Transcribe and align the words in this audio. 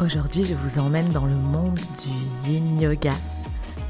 Aujourd'hui, 0.00 0.44
je 0.44 0.54
vous 0.54 0.78
emmène 0.78 1.10
dans 1.10 1.26
le 1.26 1.34
monde 1.34 1.78
du 2.02 2.50
yin 2.50 2.80
yoga. 2.80 3.12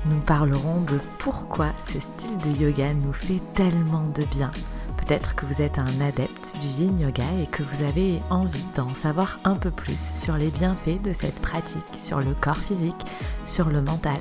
Nous 0.06 0.18
parlerons 0.18 0.80
de 0.80 0.98
pourquoi 1.20 1.70
ce 1.86 2.00
style 2.00 2.36
de 2.38 2.64
yoga 2.64 2.92
nous 2.94 3.12
fait 3.12 3.40
tellement 3.54 4.02
de 4.12 4.24
bien. 4.24 4.50
Peut-être 4.96 5.36
que 5.36 5.46
vous 5.46 5.62
êtes 5.62 5.78
un 5.78 6.00
adepte 6.00 6.56
du 6.60 6.66
yin 6.66 6.98
yoga 6.98 7.22
et 7.40 7.46
que 7.46 7.62
vous 7.62 7.84
avez 7.84 8.18
envie 8.28 8.64
d'en 8.74 8.92
savoir 8.92 9.38
un 9.44 9.54
peu 9.54 9.70
plus 9.70 10.10
sur 10.14 10.36
les 10.36 10.50
bienfaits 10.50 11.00
de 11.00 11.12
cette 11.12 11.40
pratique, 11.40 11.94
sur 11.96 12.18
le 12.18 12.34
corps 12.34 12.56
physique, 12.56 13.06
sur 13.44 13.68
le 13.68 13.80
mental. 13.80 14.18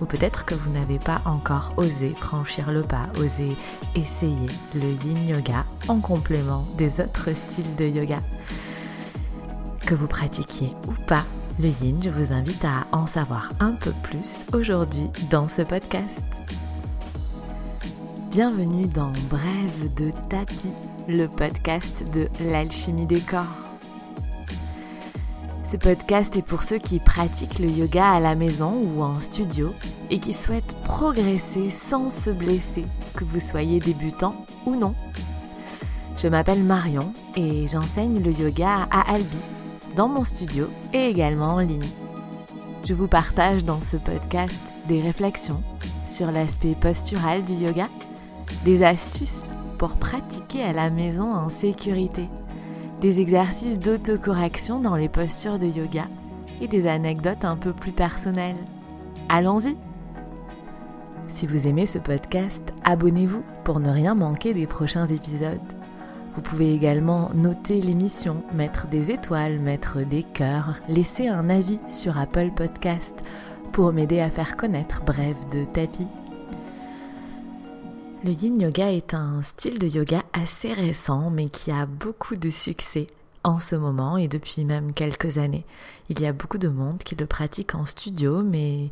Ou 0.00 0.06
peut-être 0.06 0.44
que 0.44 0.56
vous 0.56 0.72
n'avez 0.72 0.98
pas 0.98 1.22
encore 1.24 1.72
osé 1.76 2.14
franchir 2.16 2.72
le 2.72 2.82
pas, 2.82 3.06
osé 3.16 3.56
essayer 3.94 4.50
le 4.74 4.90
yin 5.06 5.28
yoga 5.28 5.64
en 5.86 6.00
complément 6.00 6.66
des 6.76 7.00
autres 7.00 7.32
styles 7.32 7.76
de 7.76 7.84
yoga. 7.84 8.18
Que 9.86 9.94
vous 9.94 10.06
pratiquiez 10.06 10.74
ou 10.86 10.92
pas 11.06 11.24
le 11.58 11.68
yin, 11.82 12.00
je 12.02 12.10
vous 12.10 12.32
invite 12.32 12.64
à 12.64 12.86
en 12.92 13.06
savoir 13.06 13.50
un 13.58 13.72
peu 13.72 13.92
plus 14.02 14.46
aujourd'hui 14.52 15.10
dans 15.28 15.48
ce 15.48 15.62
podcast. 15.62 16.24
Bienvenue 18.30 18.86
dans 18.86 19.10
Brève 19.28 19.94
de 19.96 20.12
tapis, 20.28 20.70
le 21.08 21.26
podcast 21.26 22.04
de 22.12 22.28
l'alchimie 22.48 23.06
des 23.06 23.20
corps. 23.20 23.56
Ce 25.64 25.76
podcast 25.76 26.36
est 26.36 26.42
pour 26.42 26.62
ceux 26.62 26.78
qui 26.78 27.00
pratiquent 27.00 27.58
le 27.58 27.68
yoga 27.68 28.08
à 28.08 28.20
la 28.20 28.36
maison 28.36 28.74
ou 28.74 29.02
en 29.02 29.16
studio 29.20 29.74
et 30.10 30.20
qui 30.20 30.34
souhaitent 30.34 30.76
progresser 30.84 31.70
sans 31.70 32.08
se 32.08 32.30
blesser, 32.30 32.84
que 33.16 33.24
vous 33.24 33.40
soyez 33.40 33.80
débutant 33.80 34.46
ou 34.64 34.76
non. 34.76 34.94
Je 36.16 36.28
m'appelle 36.28 36.62
Marion 36.62 37.12
et 37.36 37.66
j'enseigne 37.66 38.22
le 38.22 38.32
yoga 38.32 38.88
à 38.90 39.12
Albi, 39.12 39.38
dans 39.98 40.08
mon 40.08 40.22
studio 40.22 40.68
et 40.92 41.08
également 41.08 41.54
en 41.54 41.58
ligne. 41.58 41.90
Je 42.86 42.94
vous 42.94 43.08
partage 43.08 43.64
dans 43.64 43.80
ce 43.80 43.96
podcast 43.96 44.60
des 44.86 45.02
réflexions 45.02 45.60
sur 46.06 46.30
l'aspect 46.30 46.76
postural 46.80 47.44
du 47.44 47.54
yoga, 47.54 47.88
des 48.64 48.84
astuces 48.84 49.48
pour 49.76 49.96
pratiquer 49.96 50.62
à 50.62 50.72
la 50.72 50.90
maison 50.90 51.34
en 51.34 51.48
sécurité, 51.48 52.28
des 53.00 53.20
exercices 53.20 53.80
d'autocorrection 53.80 54.78
dans 54.78 54.94
les 54.94 55.08
postures 55.08 55.58
de 55.58 55.66
yoga 55.66 56.06
et 56.60 56.68
des 56.68 56.86
anecdotes 56.86 57.44
un 57.44 57.56
peu 57.56 57.72
plus 57.72 57.92
personnelles. 57.92 58.64
Allons-y 59.28 59.76
Si 61.26 61.48
vous 61.48 61.66
aimez 61.66 61.86
ce 61.86 61.98
podcast, 61.98 62.72
abonnez-vous 62.84 63.42
pour 63.64 63.80
ne 63.80 63.90
rien 63.90 64.14
manquer 64.14 64.54
des 64.54 64.68
prochains 64.68 65.08
épisodes. 65.08 65.77
Vous 66.38 66.44
pouvez 66.44 66.72
également 66.72 67.32
noter 67.34 67.80
l'émission, 67.80 68.44
mettre 68.54 68.86
des 68.86 69.10
étoiles, 69.10 69.58
mettre 69.58 70.04
des 70.06 70.22
cœurs, 70.22 70.76
laisser 70.86 71.26
un 71.26 71.50
avis 71.50 71.80
sur 71.88 72.16
Apple 72.16 72.52
Podcast 72.54 73.24
pour 73.72 73.92
m'aider 73.92 74.20
à 74.20 74.30
faire 74.30 74.56
connaître 74.56 75.02
Bref 75.04 75.36
de 75.50 75.64
tapis. 75.64 76.06
Le 78.22 78.30
yin 78.30 78.60
yoga 78.60 78.92
est 78.92 79.14
un 79.14 79.42
style 79.42 79.80
de 79.80 79.88
yoga 79.88 80.22
assez 80.32 80.72
récent 80.72 81.28
mais 81.30 81.48
qui 81.48 81.72
a 81.72 81.86
beaucoup 81.86 82.36
de 82.36 82.50
succès 82.50 83.08
en 83.42 83.58
ce 83.58 83.74
moment 83.74 84.16
et 84.16 84.28
depuis 84.28 84.64
même 84.64 84.92
quelques 84.92 85.38
années. 85.38 85.64
Il 86.08 86.20
y 86.20 86.26
a 86.26 86.32
beaucoup 86.32 86.58
de 86.58 86.68
monde 86.68 86.98
qui 86.98 87.16
le 87.16 87.26
pratique 87.26 87.74
en 87.74 87.84
studio 87.84 88.44
mais 88.44 88.90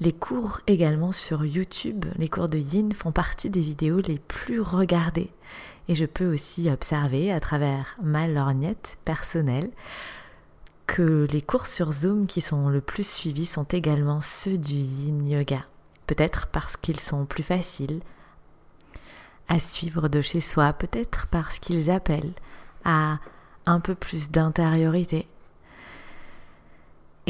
les 0.00 0.12
cours 0.12 0.60
également 0.66 1.12
sur 1.12 1.44
YouTube, 1.44 2.06
les 2.16 2.28
cours 2.28 2.48
de 2.48 2.58
yin 2.58 2.92
font 2.92 3.12
partie 3.12 3.50
des 3.50 3.60
vidéos 3.60 4.00
les 4.00 4.18
plus 4.18 4.60
regardées 4.60 5.30
et 5.88 5.94
je 5.94 6.06
peux 6.06 6.32
aussi 6.32 6.70
observer 6.70 7.30
à 7.30 7.40
travers 7.40 7.96
ma 8.02 8.26
lorgnette 8.26 8.98
personnelle 9.04 9.70
que 10.86 11.26
les 11.30 11.42
cours 11.42 11.66
sur 11.66 11.92
Zoom 11.92 12.26
qui 12.26 12.40
sont 12.40 12.68
le 12.68 12.80
plus 12.80 13.06
suivis 13.06 13.46
sont 13.46 13.64
également 13.64 14.20
ceux 14.20 14.56
du 14.56 14.74
yin 14.74 15.28
yoga. 15.28 15.64
Peut-être 16.06 16.46
parce 16.46 16.76
qu'ils 16.76 17.00
sont 17.00 17.26
plus 17.26 17.42
faciles 17.42 18.00
à 19.48 19.58
suivre 19.58 20.08
de 20.08 20.20
chez 20.20 20.40
soi, 20.40 20.72
peut-être 20.72 21.26
parce 21.26 21.58
qu'ils 21.58 21.90
appellent 21.90 22.32
à 22.84 23.18
un 23.66 23.80
peu 23.80 23.94
plus 23.94 24.30
d'intériorité 24.30 25.28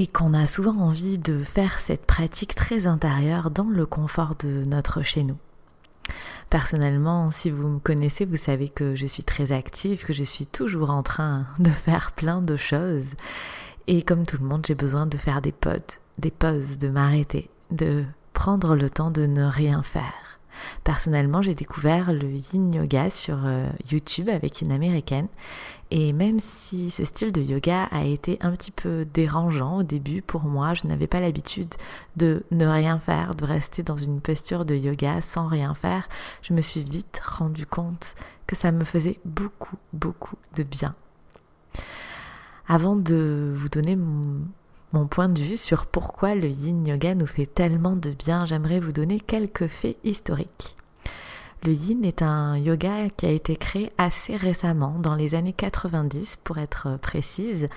et 0.00 0.06
qu'on 0.06 0.32
a 0.32 0.46
souvent 0.46 0.76
envie 0.76 1.18
de 1.18 1.42
faire 1.42 1.78
cette 1.78 2.06
pratique 2.06 2.54
très 2.54 2.86
intérieure 2.86 3.50
dans 3.50 3.68
le 3.68 3.84
confort 3.84 4.34
de 4.34 4.64
notre 4.64 5.02
chez 5.02 5.24
nous. 5.24 5.36
Personnellement, 6.48 7.30
si 7.30 7.50
vous 7.50 7.68
me 7.68 7.78
connaissez, 7.78 8.24
vous 8.24 8.36
savez 8.36 8.70
que 8.70 8.96
je 8.96 9.06
suis 9.06 9.24
très 9.24 9.52
active, 9.52 10.02
que 10.02 10.14
je 10.14 10.24
suis 10.24 10.46
toujours 10.46 10.90
en 10.90 11.02
train 11.02 11.44
de 11.58 11.68
faire 11.68 12.12
plein 12.12 12.40
de 12.40 12.56
choses. 12.56 13.12
Et 13.88 14.00
comme 14.02 14.24
tout 14.24 14.38
le 14.40 14.48
monde, 14.48 14.64
j'ai 14.66 14.74
besoin 14.74 15.04
de 15.04 15.18
faire 15.18 15.42
des 15.42 15.52
pods, 15.52 15.98
des 16.16 16.30
pauses, 16.30 16.78
de 16.78 16.88
m'arrêter, 16.88 17.50
de 17.70 18.06
prendre 18.32 18.76
le 18.76 18.88
temps 18.88 19.10
de 19.10 19.26
ne 19.26 19.44
rien 19.44 19.82
faire. 19.82 20.39
Personnellement, 20.84 21.42
j'ai 21.42 21.54
découvert 21.54 22.12
le 22.12 22.28
yin 22.28 22.72
yoga 22.72 23.10
sur 23.10 23.38
euh, 23.44 23.68
YouTube 23.90 24.28
avec 24.28 24.60
une 24.60 24.72
américaine. 24.72 25.28
Et 25.90 26.12
même 26.12 26.38
si 26.38 26.90
ce 26.90 27.04
style 27.04 27.32
de 27.32 27.40
yoga 27.40 27.84
a 27.90 28.04
été 28.04 28.38
un 28.40 28.52
petit 28.52 28.70
peu 28.70 29.04
dérangeant 29.04 29.78
au 29.78 29.82
début 29.82 30.22
pour 30.22 30.44
moi, 30.44 30.74
je 30.74 30.86
n'avais 30.86 31.08
pas 31.08 31.20
l'habitude 31.20 31.74
de 32.16 32.44
ne 32.52 32.66
rien 32.66 32.98
faire, 32.98 33.34
de 33.34 33.44
rester 33.44 33.82
dans 33.82 33.96
une 33.96 34.20
posture 34.20 34.64
de 34.64 34.76
yoga 34.76 35.20
sans 35.20 35.48
rien 35.48 35.74
faire, 35.74 36.08
je 36.42 36.52
me 36.52 36.60
suis 36.60 36.84
vite 36.84 37.20
rendu 37.24 37.66
compte 37.66 38.14
que 38.46 38.54
ça 38.54 38.70
me 38.70 38.84
faisait 38.84 39.18
beaucoup, 39.24 39.76
beaucoup 39.92 40.36
de 40.56 40.62
bien. 40.62 40.94
Avant 42.68 42.94
de 42.94 43.52
vous 43.52 43.68
donner 43.68 43.96
mon, 43.96 44.22
mon 44.92 45.06
point 45.06 45.28
de 45.28 45.40
vue 45.40 45.56
sur 45.56 45.86
pourquoi 45.86 46.34
le 46.34 46.48
yin 46.48 46.84
yoga 46.86 47.14
nous 47.14 47.26
fait 47.26 47.46
tellement 47.46 47.94
de 47.94 48.10
bien, 48.10 48.44
j'aimerais 48.44 48.80
vous 48.80 48.92
donner 48.92 49.20
quelques 49.20 49.68
faits 49.68 49.98
historiques. 50.02 50.76
Le 51.64 51.72
yin 51.72 52.04
est 52.04 52.22
un 52.22 52.56
yoga 52.56 53.08
qui 53.16 53.26
a 53.26 53.30
été 53.30 53.54
créé 53.54 53.92
assez 53.98 54.34
récemment, 54.34 54.96
dans 54.98 55.14
les 55.14 55.34
années 55.34 55.52
90 55.52 56.40
pour 56.42 56.58
être 56.58 56.98
précise, 57.00 57.68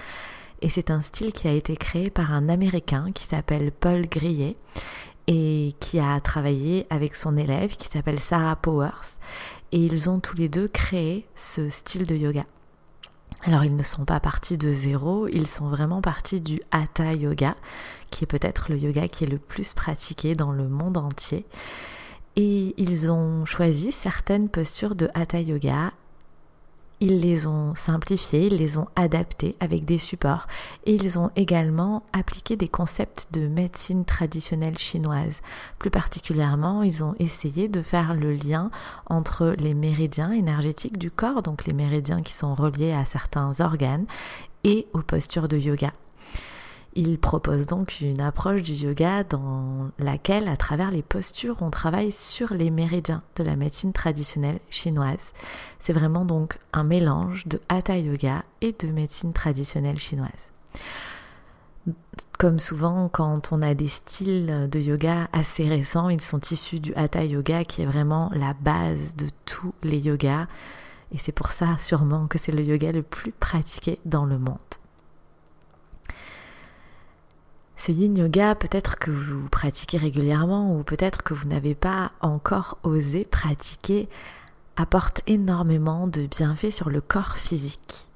et 0.62 0.69
c'est 0.69 0.90
un 0.90 1.01
style 1.01 1.34
qui 1.34 1.47
a 1.47 1.51
été 1.51 1.75
créé 1.75 2.09
par 2.09 2.31
un 2.31 2.50
Américain 2.50 3.12
qui 3.13 3.25
s'appelle 3.25 3.72
Paul 3.72 4.07
Grillet 4.07 4.56
et 5.28 5.74
qui 5.80 6.00
a 6.00 6.19
travaillé 6.19 6.88
avec 6.90 7.16
son 7.16 7.38
élève 7.38 7.75
qui 7.75 7.90
s'appelle 7.90 8.19
Sarah 8.19 8.56
Powers, 8.56 9.19
et 9.72 9.78
ils 9.78 10.09
ont 10.09 10.19
tous 10.19 10.35
les 10.35 10.50
deux 10.50 10.68
créé 10.68 11.28
ce 11.35 11.69
style 11.69 12.07
de 12.07 12.16
yoga. 12.16 12.45
Alors 13.46 13.66
ils 13.66 13.76
ne 13.76 13.84
sont 13.84 14.06
pas 14.06 14.22
partis 14.22 14.58
de 14.58 14.72
zéro, 14.72 15.28
ils 15.28 15.48
sont 15.48 15.68
vraiment 15.68 16.02
partis 16.02 16.40
du 16.40 16.62
Hatha 16.72 17.12
Yoga, 17.12 17.56
qui 18.09 18.24
est 18.24 18.28
peut-être 18.28 18.72
le 18.72 18.78
yoga 18.78 19.09
qui 19.09 19.26
est 19.26 19.28
le 19.28 19.38
plus 19.38 19.74
pratiqué 19.74 20.34
dans 20.34 20.54
le 20.54 20.70
monde 20.70 20.98
entier. 20.98 21.46
Et 22.38 22.74
ils 22.78 23.12
ont 23.12 23.44
choisi 23.46 23.92
certaines 23.92 24.48
postures 24.48 24.96
de 24.96 25.09
Hatha 25.14 25.42
Yoga 25.42 25.92
ils 27.00 27.20
les 27.20 27.48
ont 27.48 27.76
simplifiées, 27.76 28.48
ils 28.48 28.58
les 28.58 28.78
ont 28.78 28.88
adaptées 28.96 29.56
avec 29.59 29.86
des 29.86 29.98
supports 29.98 30.48
et 30.86 30.96
ils 30.96 31.20
ont 31.20 31.31
également 31.36 32.04
appliqué 32.14 32.56
des 32.56 32.68
concepts 32.68 33.28
de 33.31 33.48
médecine 33.48 34.06
traditionnelle 34.06 34.78
chinoise. 34.78 35.42
Plus 35.80 35.90
particulièrement, 35.90 36.84
ils 36.84 37.04
ont 37.04 37.16
essayé 37.20 37.68
de 37.68 37.81
faire 37.81 38.14
le 38.14 38.34
lien 38.34 38.72
entre 39.08 39.56
les 39.58 39.74
méridiens 39.74 40.31
énergétiques 40.31 40.98
du 40.98 41.12
corps, 41.12 41.42
donc 41.42 41.66
les 41.66 41.74
méridiens 41.74 42.22
qui 42.22 42.34
sont 42.34 42.54
reliés 42.54 42.94
à 42.94 43.06
certains 43.06 43.60
organes, 43.60 44.06
et 44.64 44.88
aux 44.94 45.02
postures 45.02 45.48
de 45.48 45.58
yoga. 45.58 45.92
Il 46.96 47.18
propose 47.18 47.66
donc 47.66 48.02
une 48.02 48.22
approche 48.22 48.62
du 48.62 48.74
yoga 48.74 49.24
dans 49.24 49.90
laquelle, 49.98 50.48
à 50.48 50.56
travers 50.56 50.92
les 50.92 51.02
postures, 51.02 51.58
on 51.62 51.72
travaille 51.72 52.12
sur 52.12 52.54
les 52.54 52.70
méridiens 52.70 53.24
de 53.36 53.44
la 53.44 53.56
médecine 53.56 53.94
traditionnelle 53.94 54.59
chinoise. 54.70 55.34
C'est 55.80 55.94
vraiment 55.94 56.24
donc 56.24 56.60
un 56.72 56.84
mélange 56.84 57.48
de 57.48 57.60
hatha 57.68 57.98
yoga 57.98 58.44
et 58.62 58.75
de 58.78 58.88
médecine 58.92 59.34
traditionnelle 59.34 59.98
chinoise. 59.98 60.51
Comme 62.38 62.60
souvent, 62.60 63.10
quand 63.10 63.51
on 63.51 63.63
a 63.63 63.74
des 63.74 63.88
styles 63.88 64.69
de 64.69 64.80
yoga 64.80 65.30
assez 65.34 65.68
récents, 65.68 66.10
ils 66.10 66.22
sont 66.22 66.42
issus 66.51 66.80
du 66.80 66.94
hatha 66.94 67.24
yoga 67.24 67.63
qui 67.63 67.81
est 67.81 67.88
vraiment 67.88 68.30
la 68.36 68.54
base 68.54 69.16
de 69.16 69.25
tous 69.46 69.74
les 69.81 69.98
yogas. 69.98 70.46
Et 71.12 71.18
c'est 71.18 71.31
pour 71.31 71.51
ça 71.54 71.75
sûrement 71.80 72.28
que 72.28 72.38
c'est 72.38 72.51
le 72.51 72.63
yoga 72.63 72.92
le 72.92 73.01
plus 73.01 73.31
pratiqué 73.31 74.00
dans 74.06 74.25
le 74.25 74.38
monde. 74.38 74.60
Ce 77.75 77.92
yin 77.92 78.16
yoga, 78.16 78.56
peut-être 78.56 78.98
que 78.98 79.12
vous 79.12 79.50
pratiquez 79.50 79.98
régulièrement 79.98 80.75
ou 80.75 80.84
peut-être 80.84 81.24
que 81.24 81.34
vous 81.34 81.48
n'avez 81.48 81.75
pas 81.75 82.12
encore 82.22 82.78
osé 82.84 83.25
pratiquer, 83.25 84.08
apporte 84.75 85.22
énormément 85.28 86.08
de 86.08 86.25
bienfaits 86.25 86.72
sur 86.72 86.90
le 86.90 87.02
corps 87.02 87.38
physique. 87.38 88.08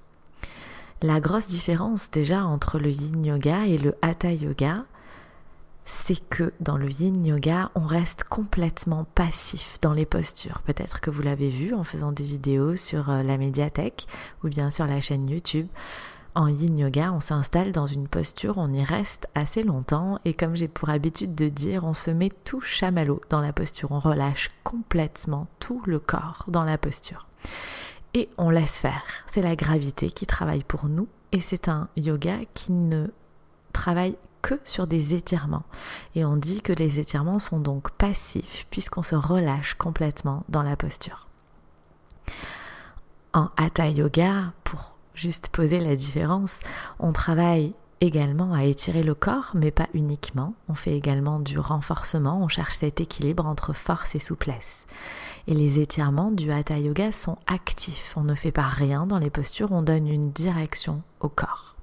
La 1.01 1.19
grosse 1.19 1.47
différence 1.47 2.09
déjà 2.09 2.43
entre 2.43 2.79
le 2.79 2.89
yin 2.89 3.23
yoga 3.23 3.65
et 3.65 3.77
le 3.77 3.95
hatha 4.01 4.31
yoga, 4.31 4.85
c'est 5.85 6.27
que 6.27 6.53
dans 6.59 6.77
le 6.77 6.89
yin 6.89 7.25
yoga, 7.25 7.71
on 7.75 7.85
reste 7.85 8.25
complètement 8.25 9.05
passif 9.15 9.77
dans 9.81 9.93
les 9.93 10.05
postures. 10.05 10.61
Peut-être 10.63 10.99
que 10.99 11.09
vous 11.09 11.21
l'avez 11.21 11.49
vu 11.49 11.73
en 11.73 11.83
faisant 11.83 12.11
des 12.11 12.23
vidéos 12.23 12.75
sur 12.75 13.09
euh, 13.09 13.23
la 13.23 13.37
médiathèque 13.37 14.05
ou 14.43 14.49
bien 14.49 14.69
sur 14.69 14.85
la 14.85 14.99
chaîne 14.99 15.29
YouTube. 15.29 15.67
En 16.37 16.47
yin 16.47 16.77
yoga, 16.77 17.11
on 17.11 17.19
s'installe 17.19 17.71
dans 17.71 17.87
une 17.87 18.07
posture, 18.07 18.59
on 18.59 18.71
y 18.71 18.83
reste 18.83 19.27
assez 19.33 19.63
longtemps 19.63 20.19
et 20.23 20.35
comme 20.35 20.55
j'ai 20.55 20.67
pour 20.67 20.89
habitude 20.89 21.33
de 21.33 21.49
dire, 21.49 21.83
on 21.83 21.95
se 21.95 22.11
met 22.11 22.29
tout 22.45 22.61
chamallow 22.61 23.21
dans 23.31 23.41
la 23.41 23.51
posture, 23.51 23.91
on 23.91 23.99
relâche 23.99 24.51
complètement 24.63 25.47
tout 25.59 25.81
le 25.87 25.97
corps 25.97 26.45
dans 26.47 26.63
la 26.63 26.77
posture. 26.77 27.27
Et 28.13 28.29
on 28.37 28.51
laisse 28.51 28.77
faire. 28.77 29.01
C'est 29.25 29.41
la 29.41 29.55
gravité 29.55 30.11
qui 30.11 30.27
travaille 30.27 30.63
pour 30.63 30.85
nous 30.85 31.07
et 31.31 31.39
c'est 31.39 31.69
un 31.69 31.89
yoga 31.97 32.37
qui 32.53 32.71
ne 32.71 33.07
travaille 33.73 34.15
que 34.43 34.59
sur 34.63 34.85
des 34.85 35.15
étirements. 35.15 35.65
Et 36.13 36.23
on 36.23 36.37
dit 36.37 36.61
que 36.61 36.73
les 36.73 36.99
étirements 36.99 37.39
sont 37.39 37.59
donc 37.59 37.89
passifs 37.89 38.67
puisqu'on 38.69 39.01
se 39.01 39.15
relâche 39.15 39.73
complètement 39.73 40.43
dans 40.49 40.61
la 40.61 40.75
posture. 40.75 41.27
En 43.33 43.49
hatha 43.57 43.89
yoga, 43.89 44.53
pour 44.63 44.96
juste 45.17 45.49
poser 45.49 45.79
la 45.79 45.95
différence. 45.95 46.59
On 46.99 47.11
travaille 47.11 47.73
également 47.99 48.53
à 48.53 48.63
étirer 48.63 49.03
le 49.03 49.15
corps, 49.15 49.51
mais 49.55 49.71
pas 49.71 49.87
uniquement. 49.93 50.53
On 50.69 50.75
fait 50.75 50.95
également 50.95 51.39
du 51.39 51.59
renforcement, 51.59 52.39
on 52.41 52.47
cherche 52.47 52.75
cet 52.75 53.01
équilibre 53.01 53.45
entre 53.45 53.73
force 53.73 54.15
et 54.15 54.19
souplesse. 54.19 54.85
Et 55.47 55.55
les 55.55 55.79
étirements 55.79 56.31
du 56.31 56.51
Hatha 56.51 56.77
Yoga 56.77 57.11
sont 57.11 57.37
actifs. 57.47 58.13
On 58.15 58.23
ne 58.23 58.35
fait 58.35 58.51
pas 58.51 58.67
rien 58.67 59.07
dans 59.07 59.17
les 59.17 59.29
postures, 59.29 59.71
on 59.71 59.81
donne 59.81 60.07
une 60.07 60.31
direction 60.31 61.01
au 61.19 61.29
corps. 61.29 61.75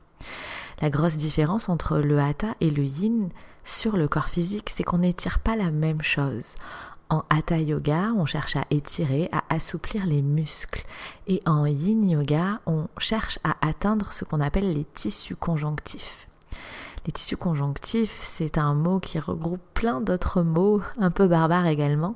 La 0.80 0.90
grosse 0.90 1.16
différence 1.16 1.69
entre 1.69 1.98
le 1.98 2.19
Hatha 2.19 2.54
et 2.60 2.70
le 2.70 2.84
Yin 2.84 3.30
sur 3.64 3.96
le 3.96 4.06
corps 4.06 4.28
physique, 4.28 4.70
c'est 4.75 4.84
qu'on 4.84 4.98
n'étire 4.98 5.38
pas 5.38 5.56
la 5.56 5.70
même 5.70 6.02
chose. 6.02 6.56
En 7.10 7.22
Hatha 7.30 7.58
Yoga, 7.58 8.12
on 8.16 8.26
cherche 8.26 8.56
à 8.56 8.64
étirer, 8.70 9.28
à 9.30 9.44
assouplir 9.50 10.06
les 10.06 10.22
muscles. 10.22 10.84
Et 11.26 11.42
en 11.46 11.66
Yin 11.66 12.08
Yoga, 12.08 12.60
on 12.66 12.88
cherche 12.98 13.38
à 13.44 13.56
atteindre 13.66 14.12
ce 14.12 14.24
qu'on 14.24 14.40
appelle 14.40 14.72
les 14.72 14.84
tissus 14.84 15.36
conjonctifs. 15.36 16.28
Les 17.06 17.12
tissus 17.12 17.36
conjonctifs, 17.36 18.16
c'est 18.18 18.56
un 18.56 18.74
mot 18.74 18.98
qui 18.98 19.18
regroupe 19.18 19.60
plein 19.74 20.00
d'autres 20.00 20.42
mots, 20.42 20.80
un 20.98 21.10
peu 21.10 21.26
barbares 21.26 21.66
également. 21.66 22.14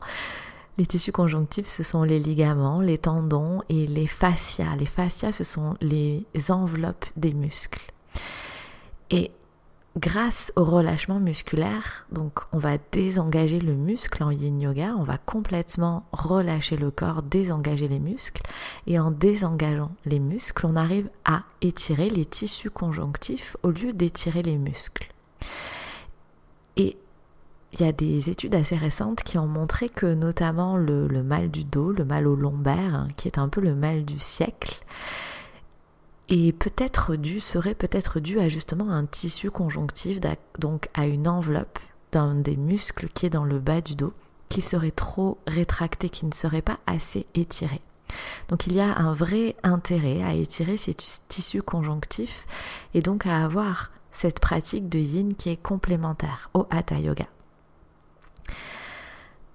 Les 0.78 0.86
tissus 0.86 1.12
conjonctifs, 1.12 1.66
ce 1.66 1.82
sont 1.82 2.04
les 2.04 2.18
ligaments, 2.18 2.80
les 2.80 2.98
tendons 2.98 3.62
et 3.68 3.86
les 3.86 4.06
fascias. 4.06 4.76
Les 4.76 4.86
fascias, 4.86 5.32
ce 5.32 5.44
sont 5.44 5.76
les 5.80 6.24
enveloppes 6.50 7.06
des 7.16 7.32
muscles. 7.32 7.92
Grâce 9.98 10.52
au 10.56 10.64
relâchement 10.64 11.18
musculaire, 11.18 12.06
donc 12.12 12.40
on 12.52 12.58
va 12.58 12.78
désengager 12.92 13.58
le 13.58 13.74
muscle 13.74 14.22
en 14.22 14.30
yin 14.30 14.60
yoga, 14.60 14.94
on 14.96 15.02
va 15.02 15.18
complètement 15.18 16.04
relâcher 16.12 16.76
le 16.76 16.90
corps, 16.90 17.22
désengager 17.22 17.88
les 17.88 17.98
muscles, 17.98 18.42
et 18.86 18.98
en 18.98 19.10
désengageant 19.10 19.90
les 20.04 20.20
muscles, 20.20 20.66
on 20.66 20.76
arrive 20.76 21.10
à 21.24 21.42
étirer 21.60 22.10
les 22.10 22.24
tissus 22.24 22.70
conjonctifs 22.70 23.56
au 23.62 23.70
lieu 23.70 23.92
d'étirer 23.92 24.42
les 24.42 24.56
muscles. 24.56 25.08
Et 26.76 26.96
il 27.72 27.80
y 27.80 27.84
a 27.84 27.92
des 27.92 28.30
études 28.30 28.54
assez 28.54 28.76
récentes 28.76 29.22
qui 29.22 29.36
ont 29.36 29.46
montré 29.46 29.88
que 29.88 30.14
notamment 30.14 30.76
le, 30.76 31.08
mal 31.22 31.50
du 31.50 31.64
dos, 31.64 31.92
le 31.92 32.04
mal 32.04 32.26
au 32.26 32.36
lombaire, 32.36 32.94
hein, 32.94 33.08
qui 33.16 33.28
est 33.28 33.38
un 33.38 33.48
peu 33.48 33.60
le 33.60 33.74
mal 33.74 34.04
du 34.04 34.18
siècle, 34.18 34.80
et 36.28 36.52
peut-être 36.52 37.16
dû, 37.16 37.40
serait 37.40 37.74
peut-être 37.74 38.20
dû 38.20 38.38
à 38.38 38.48
justement 38.48 38.90
un 38.90 39.06
tissu 39.06 39.50
conjonctif, 39.50 40.18
donc 40.58 40.88
à 40.94 41.06
une 41.06 41.26
enveloppe 41.26 41.78
d'un 42.12 42.34
des 42.34 42.56
muscles 42.56 43.08
qui 43.08 43.26
est 43.26 43.30
dans 43.30 43.44
le 43.44 43.58
bas 43.58 43.80
du 43.80 43.94
dos, 43.94 44.12
qui 44.48 44.60
serait 44.60 44.90
trop 44.90 45.38
rétracté, 45.46 46.08
qui 46.08 46.26
ne 46.26 46.32
serait 46.32 46.62
pas 46.62 46.78
assez 46.86 47.26
étiré. 47.34 47.80
Donc 48.48 48.66
il 48.66 48.74
y 48.74 48.80
a 48.80 48.96
un 48.96 49.12
vrai 49.12 49.56
intérêt 49.62 50.22
à 50.22 50.34
étirer 50.34 50.76
ces 50.76 50.94
tissus 50.94 51.62
conjonctifs 51.62 52.46
et 52.94 53.02
donc 53.02 53.26
à 53.26 53.44
avoir 53.44 53.90
cette 54.12 54.40
pratique 54.40 54.88
de 54.88 54.98
yin 54.98 55.34
qui 55.34 55.50
est 55.50 55.62
complémentaire 55.62 56.50
au 56.54 56.66
hatha 56.70 56.98
yoga. 56.98 57.26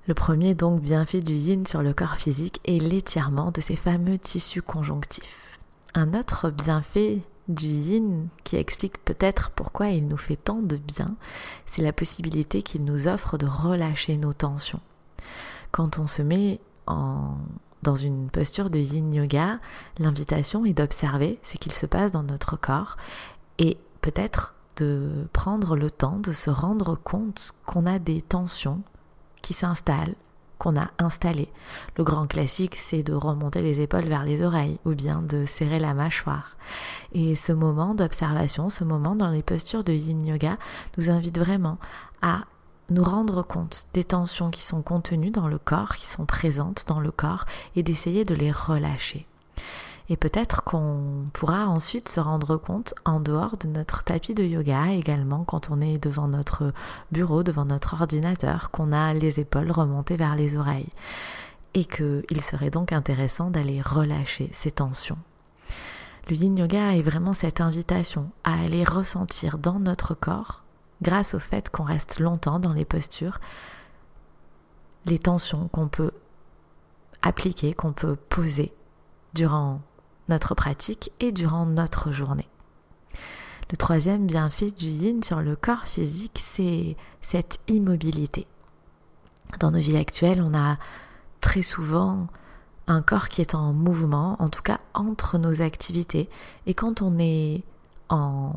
Le 0.07 0.13
premier 0.13 0.53
donc 0.53 0.81
bienfait 0.81 1.21
du 1.21 1.33
yin 1.33 1.65
sur 1.65 1.81
le 1.81 1.93
corps 1.93 2.15
physique 2.15 2.59
est 2.65 2.79
l'étirement 2.79 3.51
de 3.51 3.61
ces 3.61 3.75
fameux 3.75 4.19
tissus 4.19 4.61
conjonctifs. 4.61 5.52
Un 5.95 6.13
autre 6.13 6.49
bienfait 6.49 7.21
du 7.47 7.67
yin 7.67 8.27
qui 8.43 8.55
explique 8.55 9.03
peut-être 9.03 9.51
pourquoi 9.51 9.89
il 9.89 10.07
nous 10.07 10.17
fait 10.17 10.37
tant 10.37 10.59
de 10.59 10.77
bien, 10.77 11.15
c'est 11.65 11.81
la 11.81 11.93
possibilité 11.93 12.61
qu'il 12.61 12.83
nous 12.83 13.07
offre 13.07 13.37
de 13.37 13.45
relâcher 13.45 14.17
nos 14.17 14.33
tensions. 14.33 14.79
Quand 15.71 15.99
on 15.99 16.07
se 16.07 16.21
met 16.21 16.61
dans 16.87 17.95
une 17.95 18.29
posture 18.29 18.69
de 18.69 18.79
yin 18.79 19.13
yoga, 19.13 19.59
l'invitation 19.99 20.65
est 20.65 20.73
d'observer 20.73 21.39
ce 21.43 21.57
qu'il 21.57 21.73
se 21.73 21.85
passe 21.85 22.11
dans 22.11 22.23
notre 22.23 22.57
corps 22.57 22.97
et 23.57 23.77
peut-être 24.01 24.55
de 24.77 25.27
prendre 25.33 25.75
le 25.75 25.91
temps 25.91 26.17
de 26.17 26.31
se 26.31 26.49
rendre 26.49 26.95
compte 26.95 27.51
qu'on 27.65 27.85
a 27.85 27.99
des 27.99 28.21
tensions 28.21 28.81
qui 29.41 29.53
s'installent 29.53 30.15
qu'on 30.57 30.77
a 30.79 30.89
installé. 30.99 31.49
Le 31.97 32.03
grand 32.03 32.27
classique, 32.27 32.75
c'est 32.75 33.03
de 33.03 33.13
remonter 33.13 33.61
les 33.61 33.81
épaules 33.81 34.05
vers 34.05 34.23
les 34.23 34.41
oreilles 34.41 34.79
ou 34.85 34.95
bien 34.95 35.21
de 35.21 35.45
serrer 35.45 35.79
la 35.79 35.93
mâchoire. 35.93 36.55
Et 37.13 37.35
ce 37.35 37.51
moment 37.51 37.95
d'observation, 37.95 38.69
ce 38.69 38.83
moment 38.83 39.15
dans 39.15 39.29
les 39.29 39.43
postures 39.43 39.83
de 39.83 39.93
yin 39.93 40.25
yoga 40.25 40.57
nous 40.97 41.09
invite 41.09 41.39
vraiment 41.39 41.77
à 42.21 42.41
nous 42.89 43.03
rendre 43.03 43.43
compte 43.43 43.85
des 43.93 44.03
tensions 44.03 44.49
qui 44.49 44.61
sont 44.61 44.81
contenues 44.81 45.31
dans 45.31 45.47
le 45.47 45.57
corps, 45.57 45.95
qui 45.95 46.07
sont 46.07 46.25
présentes 46.25 46.85
dans 46.87 46.99
le 46.99 47.11
corps 47.11 47.45
et 47.75 47.83
d'essayer 47.83 48.25
de 48.25 48.35
les 48.35 48.51
relâcher. 48.51 49.25
Et 50.09 50.17
peut-être 50.17 50.63
qu'on 50.63 51.27
pourra 51.31 51.67
ensuite 51.67 52.09
se 52.09 52.19
rendre 52.19 52.57
compte 52.57 52.93
en 53.05 53.19
dehors 53.19 53.57
de 53.57 53.67
notre 53.67 54.03
tapis 54.03 54.33
de 54.33 54.43
yoga 54.43 54.91
également 54.91 55.45
quand 55.45 55.69
on 55.71 55.79
est 55.79 55.97
devant 55.97 56.27
notre 56.27 56.73
bureau, 57.11 57.43
devant 57.43 57.65
notre 57.65 58.01
ordinateur, 58.01 58.69
qu'on 58.71 58.91
a 58.91 59.13
les 59.13 59.39
épaules 59.39 59.71
remontées 59.71 60.17
vers 60.17 60.35
les 60.35 60.57
oreilles. 60.57 60.91
Et 61.73 61.85
qu'il 61.85 62.41
serait 62.41 62.69
donc 62.69 62.91
intéressant 62.91 63.49
d'aller 63.49 63.81
relâcher 63.81 64.49
ces 64.53 64.71
tensions. 64.71 65.17
Le 66.29 66.35
yin 66.35 66.55
yoga 66.55 66.95
est 66.95 67.01
vraiment 67.01 67.33
cette 67.33 67.61
invitation 67.61 68.29
à 68.43 68.61
aller 68.61 68.83
ressentir 68.83 69.57
dans 69.57 69.79
notre 69.79 70.13
corps, 70.13 70.63
grâce 71.01 71.33
au 71.33 71.39
fait 71.39 71.69
qu'on 71.69 71.83
reste 71.83 72.19
longtemps 72.19 72.59
dans 72.59 72.73
les 72.73 72.85
postures, 72.85 73.39
les 75.05 75.19
tensions 75.19 75.67
qu'on 75.69 75.87
peut 75.87 76.11
appliquer, 77.21 77.73
qu'on 77.73 77.91
peut 77.91 78.15
poser 78.15 78.73
durant 79.33 79.81
notre 80.29 80.55
pratique 80.55 81.11
et 81.19 81.31
durant 81.31 81.65
notre 81.65 82.11
journée. 82.11 82.47
Le 83.71 83.77
troisième 83.77 84.27
bienfait 84.27 84.71
du 84.71 84.87
yin 84.87 85.23
sur 85.23 85.41
le 85.41 85.55
corps 85.55 85.85
physique, 85.85 86.39
c'est 86.41 86.95
cette 87.21 87.59
immobilité. 87.67 88.45
Dans 89.59 89.71
nos 89.71 89.79
vies 89.79 89.97
actuelles, 89.97 90.41
on 90.41 90.53
a 90.53 90.77
très 91.39 91.61
souvent 91.61 92.27
un 92.87 93.01
corps 93.01 93.29
qui 93.29 93.41
est 93.41 93.55
en 93.55 93.73
mouvement, 93.73 94.35
en 94.39 94.49
tout 94.49 94.61
cas 94.61 94.79
entre 94.93 95.37
nos 95.37 95.61
activités. 95.61 96.29
Et 96.65 96.73
quand 96.73 97.01
on 97.01 97.17
est 97.19 97.63
en, 98.09 98.53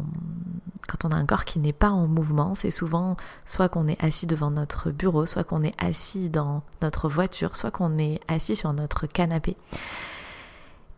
quand 0.88 1.04
on 1.04 1.10
a 1.10 1.16
un 1.16 1.26
corps 1.26 1.44
qui 1.44 1.60
n'est 1.60 1.72
pas 1.72 1.90
en 1.90 2.06
mouvement, 2.06 2.54
c'est 2.54 2.70
souvent 2.70 3.16
soit 3.44 3.68
qu'on 3.68 3.88
est 3.88 4.02
assis 4.02 4.26
devant 4.26 4.50
notre 4.50 4.90
bureau, 4.90 5.26
soit 5.26 5.44
qu'on 5.44 5.62
est 5.62 5.74
assis 5.82 6.28
dans 6.28 6.62
notre 6.82 7.08
voiture, 7.08 7.56
soit 7.56 7.70
qu'on 7.70 7.98
est 7.98 8.20
assis 8.28 8.56
sur 8.56 8.72
notre 8.72 9.06
canapé. 9.06 9.56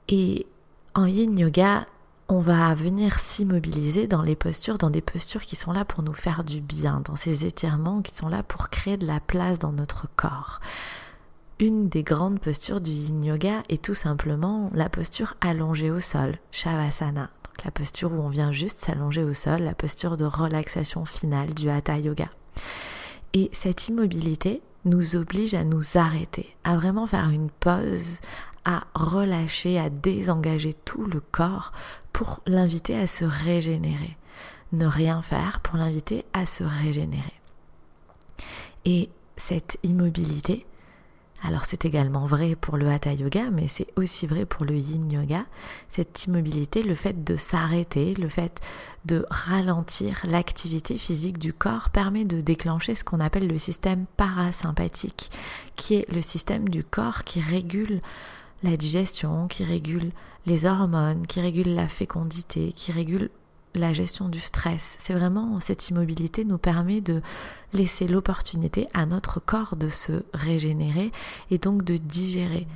Et 0.09 0.47
en 0.95 1.07
yin 1.07 1.37
yoga, 1.37 1.87
on 2.28 2.40
va 2.40 2.75
venir 2.75 3.18
s'immobiliser 3.18 4.07
dans 4.07 4.23
les 4.23 4.37
postures, 4.37 4.78
dans 4.78 4.90
des 4.90 5.00
postures 5.00 5.42
qui 5.42 5.57
sont 5.57 5.73
là 5.73 5.85
pour 5.85 6.02
nous 6.02 6.12
faire 6.12 6.45
du 6.45 6.61
bien, 6.61 7.00
dans 7.04 7.16
ces 7.16 7.47
étirements 7.47 8.02
qui 8.02 8.14
sont 8.14 8.28
là 8.28 8.42
pour 8.42 8.68
créer 8.68 8.97
de 8.97 9.07
la 9.07 9.21
place 9.21 9.59
dans 9.59 9.73
notre 9.73 10.07
corps. 10.16 10.61
Une 11.59 11.88
des 11.88 12.02
grandes 12.02 12.38
postures 12.38 12.80
du 12.80 12.90
yin 12.90 13.25
yoga 13.25 13.62
est 13.68 13.83
tout 13.83 13.95
simplement 13.95 14.71
la 14.75 14.88
posture 14.88 15.35
allongée 15.40 15.90
au 15.90 16.00
sol, 16.00 16.37
shavasana. 16.52 17.30
la 17.64 17.71
posture 17.71 18.12
où 18.12 18.21
on 18.21 18.28
vient 18.28 18.52
juste 18.52 18.78
s'allonger 18.78 19.25
au 19.25 19.35
sol, 19.35 19.62
la 19.62 19.75
posture 19.75 20.16
de 20.16 20.25
relaxation 20.25 21.04
finale 21.04 21.54
du 21.54 21.71
hatha 21.71 21.99
yoga. 21.99 22.28
Et 23.33 23.50
cette 23.52 23.88
immobilité 23.88 24.62
nous 24.85 25.16
oblige 25.16 25.54
à 25.54 25.64
nous 25.64 25.97
arrêter, 25.97 26.54
à 26.64 26.76
vraiment 26.76 27.07
faire 27.07 27.28
une 27.30 27.50
pause, 27.50 28.21
à 28.68 28.84
relâcher, 28.94 29.78
à 29.78 29.88
désengager 29.88 30.75
tout 30.75 31.06
le 31.06 31.20
corps 31.20 31.72
pour 32.12 32.40
l'inviter 32.46 32.98
à 32.98 33.06
se 33.06 33.25
régénérer. 33.25 34.18
Ne 34.72 34.84
rien 34.84 35.22
faire 35.22 35.60
pour 35.60 35.78
l'inviter 35.78 36.26
à 36.34 36.44
se 36.44 36.64
régénérer. 36.64 37.32
Et 38.84 39.08
cette 39.38 39.78
immobilité, 39.84 40.66
alors 41.42 41.64
c'est 41.64 41.87
également 41.87 42.26
vrai 42.26 42.56
pour 42.56 42.76
le 42.76 42.88
hatha 42.88 43.14
yoga, 43.14 43.48
mais 43.50 43.68
c'est 43.68 43.87
aussi 43.96 44.26
vrai 44.26 44.44
pour 44.44 44.66
le 44.66 44.76
yin 44.76 45.10
yoga, 45.10 45.44
cette 45.88 46.26
immobilité, 46.26 46.82
le 46.82 46.94
fait 46.94 47.25
de 47.25 47.37
s'arrêter, 47.37 48.12
le 48.16 48.28
fait 48.28 48.60
de 49.06 49.25
ralentir 49.30 50.20
l'activité 50.25 50.98
physique 50.98 51.38
du 51.38 51.54
corps 51.54 51.88
permet 51.88 52.26
de 52.26 52.42
déclencher 52.42 52.94
ce 52.94 53.02
qu'on 53.04 53.20
appelle 53.20 53.48
le 53.48 53.56
système 53.56 54.04
parasympathique, 54.18 55.30
qui 55.75 55.94
est 55.94 56.12
le 56.12 56.20
système 56.20 56.68
du 56.68 56.84
corps 56.84 57.25
qui 57.25 57.40
régule 57.40 58.02
la 58.62 58.77
digestion, 58.77 59.49
qui 59.49 59.65
régule 59.65 60.11
les 60.47 60.67
hormones, 60.67 61.27
qui 61.27 61.41
régule 61.41 61.75
la 61.75 61.88
fécondité, 61.88 62.73
qui 62.73 62.93
régule 62.93 63.31
la 63.75 63.93
gestion 63.93 64.29
du 64.29 64.41
stress. 64.41 64.97
C'est 64.99 65.15
vraiment 65.15 65.61
cette 65.61 65.88
immobilité 65.88 66.45
nous 66.45 66.59
permet 66.59 67.00
de 67.00 67.21
laisser 67.73 68.09
l'opportunité 68.09 68.88
à 68.95 69.07
notre 69.07 69.41
corps 69.41 69.77
de 69.77 69.88
se 69.88 70.25
régénérer 70.35 71.12
et 71.50 71.59
donc 71.59 71.85
de 71.85 71.97
digérer 71.97 72.67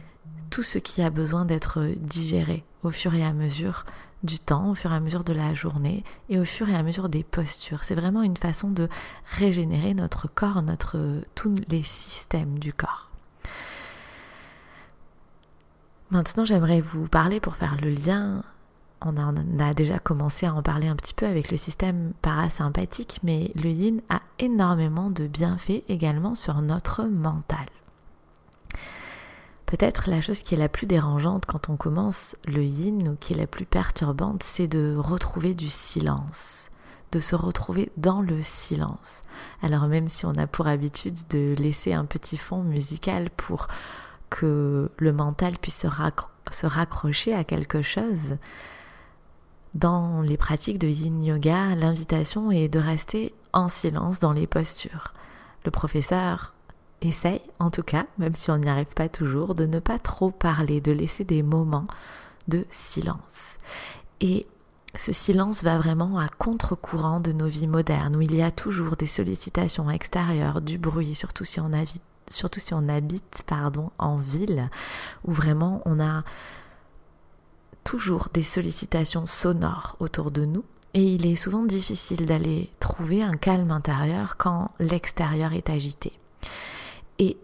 tout 0.51 0.63
ce 0.63 0.79
qui 0.79 1.03
a 1.03 1.11
besoin 1.11 1.45
d'être 1.45 1.83
digéré 1.97 2.65
au 2.83 2.91
fur 2.91 3.15
et 3.15 3.25
à 3.25 3.33
mesure 3.33 3.85
du 4.23 4.39
temps, 4.39 4.71
au 4.71 4.75
fur 4.75 4.93
et 4.93 4.97
à 4.97 5.01
mesure 5.01 5.25
de 5.25 5.33
la 5.33 5.55
journée 5.55 6.05
et 6.29 6.39
au 6.39 6.45
fur 6.45 6.69
et 6.69 6.77
à 6.77 6.83
mesure 6.83 7.09
des 7.09 7.25
postures. 7.25 7.85
C'est 7.85 7.95
vraiment 7.95 8.23
une 8.23 8.37
façon 8.37 8.71
de 8.71 8.89
régénérer 9.39 9.95
notre 9.95 10.29
corps, 10.29 10.63
notre 10.63 11.23
tous 11.35 11.55
les 11.69 11.83
systèmes 11.83 12.59
du 12.59 12.73
corps. 12.73 13.12
Maintenant, 16.13 16.45
j'aimerais 16.45 16.83
vous 16.83 17.09
parler 17.09 17.41
pour 17.41 17.57
faire 17.57 17.75
le 17.83 17.89
lien 17.89 18.43
on 19.01 19.17
a, 19.17 19.75
déjà 19.75 19.99
commencé 19.99 20.47
à 20.47 20.55
en 20.55 20.63
parler 20.63 20.87
un 20.87 20.95
petit 20.95 21.15
peu 21.15 21.27
avec 21.27 21.51
le 21.51 21.57
système 21.57 22.13
parasympathique, 22.23 23.19
mais 23.25 23.51
le 23.57 23.71
yin 23.71 24.01
a 24.11 24.21
énormément 24.39 25.11
de 25.11 25.27
bienfaits 25.27 25.83
également 25.89 26.35
sur 26.37 26.61
notre 26.61 27.05
mental. 27.05 27.67
Peut-être 29.67 30.09
la 30.09 30.21
chose 30.21 30.43
qui 30.43 30.55
est 30.55 30.59
la 30.59 30.69
plus 30.69 30.87
dérangeante 30.87 31.47
quand 31.47 31.69
on 31.71 31.77
commence 31.77 32.37
le 32.47 32.63
yin 32.63 33.09
ou 33.09 33.17
qui 33.17 33.33
est 33.33 33.39
la 33.39 33.49
plus 33.49 33.65
perturbante, 33.65 34.45
c'est 34.45 34.69
de 34.69 34.95
retrouver 34.97 35.55
du 35.55 35.69
silence, 35.69 36.71
de 37.11 37.21
se 37.21 37.35
retrouver 37.35 37.91
dans 37.97 38.21
le 38.21 38.41
silence. 38.43 39.23
Alors 39.63 39.89
même 39.89 40.09
si 40.09 40.27
on 40.27 40.35
a 40.35 40.47
pour 40.47 40.69
habitude 40.69 41.17
de 41.31 41.57
laisser 41.59 41.93
un 41.93 42.05
petit 42.05 42.37
fond 42.37 42.63
musical 42.63 43.31
pour 43.31 43.67
que 44.33 44.91
le 44.97 45.13
mental 45.13 45.59
puisse 45.59 45.87
se, 46.51 46.67
raccrocher 46.67 47.35
à 47.35 47.45
quelque 47.45 47.83
chose, 47.83 48.37
dans 49.75 50.23
les 50.23 50.39
pratiques 50.39 50.79
de 50.79 50.89
yin 50.89 51.23
yoga, 51.23 51.75
l'invitation 51.75 52.51
est 52.51 52.69
de 52.69 52.79
rester 52.79 53.35
en 53.53 53.69
silence 53.69 54.19
dans 54.19 54.33
les 54.33 54.47
postures. 54.47 55.13
Le 55.65 55.71
professeur 55.71 56.55
essaye, 57.03 57.43
en 57.59 57.71
tout 57.71 57.83
cas, 57.83 58.07
même 58.19 58.35
si 58.35 58.51
on 58.51 58.59
n'y 58.59 58.69
arrive 58.69 58.95
pas 58.95 59.09
toujours, 59.09 59.55
de 59.55 59.67
ne 59.67 59.79
pas 59.79 59.99
trop 59.99 60.31
parler, 60.31 60.81
de 60.81 60.93
laisser 60.93 61.25
des 61.25 61.43
moments 61.43 61.87
de 62.49 62.65
silence. 62.71 63.59
Et 64.21 64.47
ce 64.95 65.13
silence 65.13 65.63
va 65.63 65.79
vraiment 65.79 66.19
à 66.19 66.29
contre-courant 66.29 67.21
de 67.21 67.33
nos 67.33 67.49
vies 67.49 67.67
modernes, 67.67 68.17
où 68.17 68.23
il 68.23 68.35
y 68.35 68.43
a 68.43 68.51
toujours 68.51 68.97
des 68.97 69.07
sollicitations 69.07 69.91
extérieures, 69.91 70.61
du 70.63 70.79
bruit, 70.79 71.15
surtout 71.15 71.45
si 71.45 71.61
on 71.61 71.73
habite, 71.73 72.03
surtout 72.29 72.61
si 72.61 72.75
on 72.75 72.89
habite 72.89 73.43
pardon, 73.47 73.91
en 73.99 74.17
ville, 74.17 74.71
où 75.25 75.33
vraiment 75.33 75.83
on 75.85 76.01
a 76.01 76.25
toujours 77.85 78.29
des 78.33 78.43
sollicitations 78.43 79.27
sonores 79.27 79.97
autour 80.01 80.31
de 80.31 80.45
nous 80.45 80.65
et 80.95 81.03
il 81.03 81.27
est 81.27 81.37
souvent 81.37 81.65
difficile 81.65 82.27
d'aller 82.27 82.71
trouver 82.81 83.23
un 83.23 83.37
calme 83.37 83.71
intérieur 83.71 84.37
quand 84.37 84.71
l'extérieur 84.79 85.53
est 85.55 85.71
agité. 85.71 86.13
Et 87.19 87.39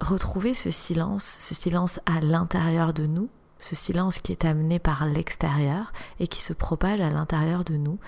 retrouver 0.00 0.54
ce 0.54 0.70
silence, 0.70 1.24
ce 1.24 1.54
silence 1.54 2.00
à 2.06 2.20
l'intérieur 2.20 2.94
de 2.94 3.06
nous, 3.06 3.28
ce 3.58 3.74
silence 3.74 4.18
qui 4.18 4.32
est 4.32 4.44
amené 4.44 4.78
par 4.78 5.06
l'extérieur 5.06 5.92
et 6.18 6.28
qui 6.28 6.42
se 6.42 6.52
propage 6.52 7.00
à 7.00 7.10
l'intérieur 7.10 7.64
de 7.64 7.76
nous, 7.76 7.98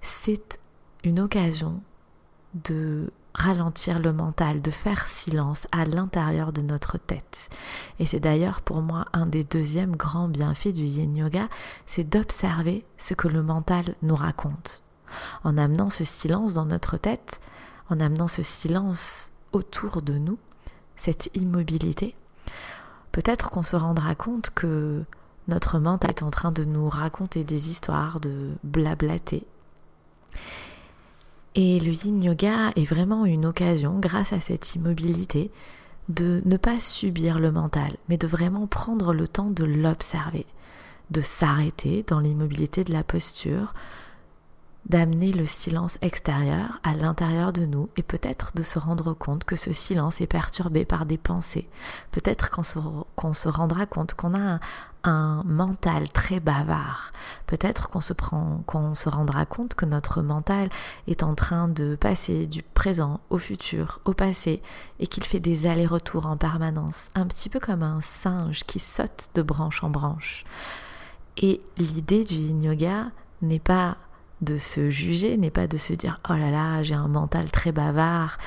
c'est 0.00 0.58
une 1.04 1.20
occasion 1.20 1.80
de 2.54 3.10
ralentir 3.36 3.98
le 3.98 4.12
mental, 4.12 4.62
de 4.62 4.70
faire 4.70 5.06
silence 5.06 5.66
à 5.70 5.84
l'intérieur 5.84 6.52
de 6.52 6.62
notre 6.62 6.96
tête. 6.96 7.50
Et 7.98 8.06
c'est 8.06 8.20
d'ailleurs 8.20 8.62
pour 8.62 8.80
moi 8.80 9.04
un 9.12 9.26
des 9.26 9.44
deuxièmes 9.44 9.94
grands 9.94 10.28
bienfaits 10.28 10.72
du 10.72 10.84
yin 10.84 11.14
yoga, 11.14 11.48
c'est 11.86 12.08
d'observer 12.08 12.84
ce 12.96 13.14
que 13.14 13.28
le 13.28 13.42
mental 13.42 13.94
nous 14.02 14.16
raconte. 14.16 14.82
En 15.44 15.58
amenant 15.58 15.90
ce 15.90 16.02
silence 16.02 16.54
dans 16.54 16.64
notre 16.64 16.96
tête, 16.96 17.40
en 17.90 18.00
amenant 18.00 18.26
ce 18.26 18.42
silence 18.42 19.30
autour 19.52 20.00
de 20.00 20.14
nous, 20.14 20.38
cette 20.96 21.30
immobilité, 21.34 22.16
peut-être 23.12 23.50
qu'on 23.50 23.62
se 23.62 23.76
rendra 23.76 24.14
compte 24.14 24.50
que 24.50 25.04
notre 25.46 25.78
mental 25.78 26.10
est 26.10 26.22
en 26.22 26.30
train 26.30 26.52
de 26.52 26.64
nous 26.64 26.88
raconter 26.88 27.44
des 27.44 27.70
histoires, 27.70 28.18
de 28.18 28.52
blablater. 28.64 29.46
Et 31.58 31.80
le 31.80 31.90
yin 31.90 32.22
yoga 32.22 32.72
est 32.76 32.84
vraiment 32.84 33.24
une 33.24 33.46
occasion, 33.46 33.98
grâce 33.98 34.34
à 34.34 34.40
cette 34.40 34.74
immobilité, 34.74 35.50
de 36.10 36.42
ne 36.44 36.58
pas 36.58 36.78
subir 36.78 37.38
le 37.38 37.50
mental, 37.50 37.96
mais 38.10 38.18
de 38.18 38.26
vraiment 38.26 38.66
prendre 38.66 39.14
le 39.14 39.26
temps 39.26 39.48
de 39.48 39.64
l'observer, 39.64 40.44
de 41.10 41.22
s'arrêter 41.22 42.04
dans 42.06 42.20
l'immobilité 42.20 42.84
de 42.84 42.92
la 42.92 43.02
posture, 43.02 43.72
d'amener 44.88 45.32
le 45.32 45.46
silence 45.46 45.98
extérieur 46.00 46.80
à 46.84 46.94
l'intérieur 46.94 47.52
de 47.52 47.66
nous 47.66 47.88
et 47.96 48.02
peut-être 48.02 48.52
de 48.54 48.62
se 48.62 48.78
rendre 48.78 49.14
compte 49.14 49.44
que 49.44 49.56
ce 49.56 49.72
silence 49.72 50.20
est 50.20 50.26
perturbé 50.26 50.84
par 50.84 51.06
des 51.06 51.18
pensées. 51.18 51.68
Peut-être 52.12 52.50
qu'on 52.50 52.62
se, 52.62 53.48
rendra 53.48 53.86
compte 53.86 54.14
qu'on 54.14 54.34
a 54.34 54.60
un, 55.02 55.42
mental 55.44 56.08
très 56.10 56.40
bavard. 56.40 57.10
Peut-être 57.46 57.88
qu'on 57.88 58.00
se, 58.00 58.12
qu'on 58.12 58.94
se 58.94 59.08
rendra 59.08 59.44
compte 59.44 59.74
que 59.74 59.86
notre 59.86 60.22
mental 60.22 60.68
est 61.08 61.22
en 61.22 61.34
train 61.34 61.68
de 61.68 61.96
passer 61.96 62.46
du 62.46 62.62
présent 62.62 63.20
au 63.30 63.38
futur, 63.38 64.00
au 64.04 64.14
passé, 64.14 64.62
et 65.00 65.06
qu'il 65.08 65.24
fait 65.24 65.40
des 65.40 65.66
allers-retours 65.66 66.26
en 66.26 66.36
permanence, 66.36 67.10
un 67.14 67.26
petit 67.26 67.48
peu 67.48 67.58
comme 67.58 67.82
un 67.82 68.00
singe 68.00 68.64
qui 68.64 68.78
saute 68.78 69.28
de 69.34 69.42
branche 69.42 69.82
en 69.82 69.90
branche. 69.90 70.44
Et 71.36 71.60
l'idée 71.76 72.24
du 72.24 72.36
yoga 72.36 73.06
n'est 73.42 73.60
pas 73.60 73.96
de 74.40 74.58
se 74.58 74.90
juger, 74.90 75.36
n'est 75.36 75.50
pas 75.50 75.66
de 75.66 75.76
se 75.76 75.92
dire 75.92 76.20
oh 76.28 76.34
là 76.34 76.50
là, 76.50 76.82
j'ai 76.82 76.94
un 76.94 77.08
mental 77.08 77.50
très 77.50 77.72
bavard. 77.72 78.38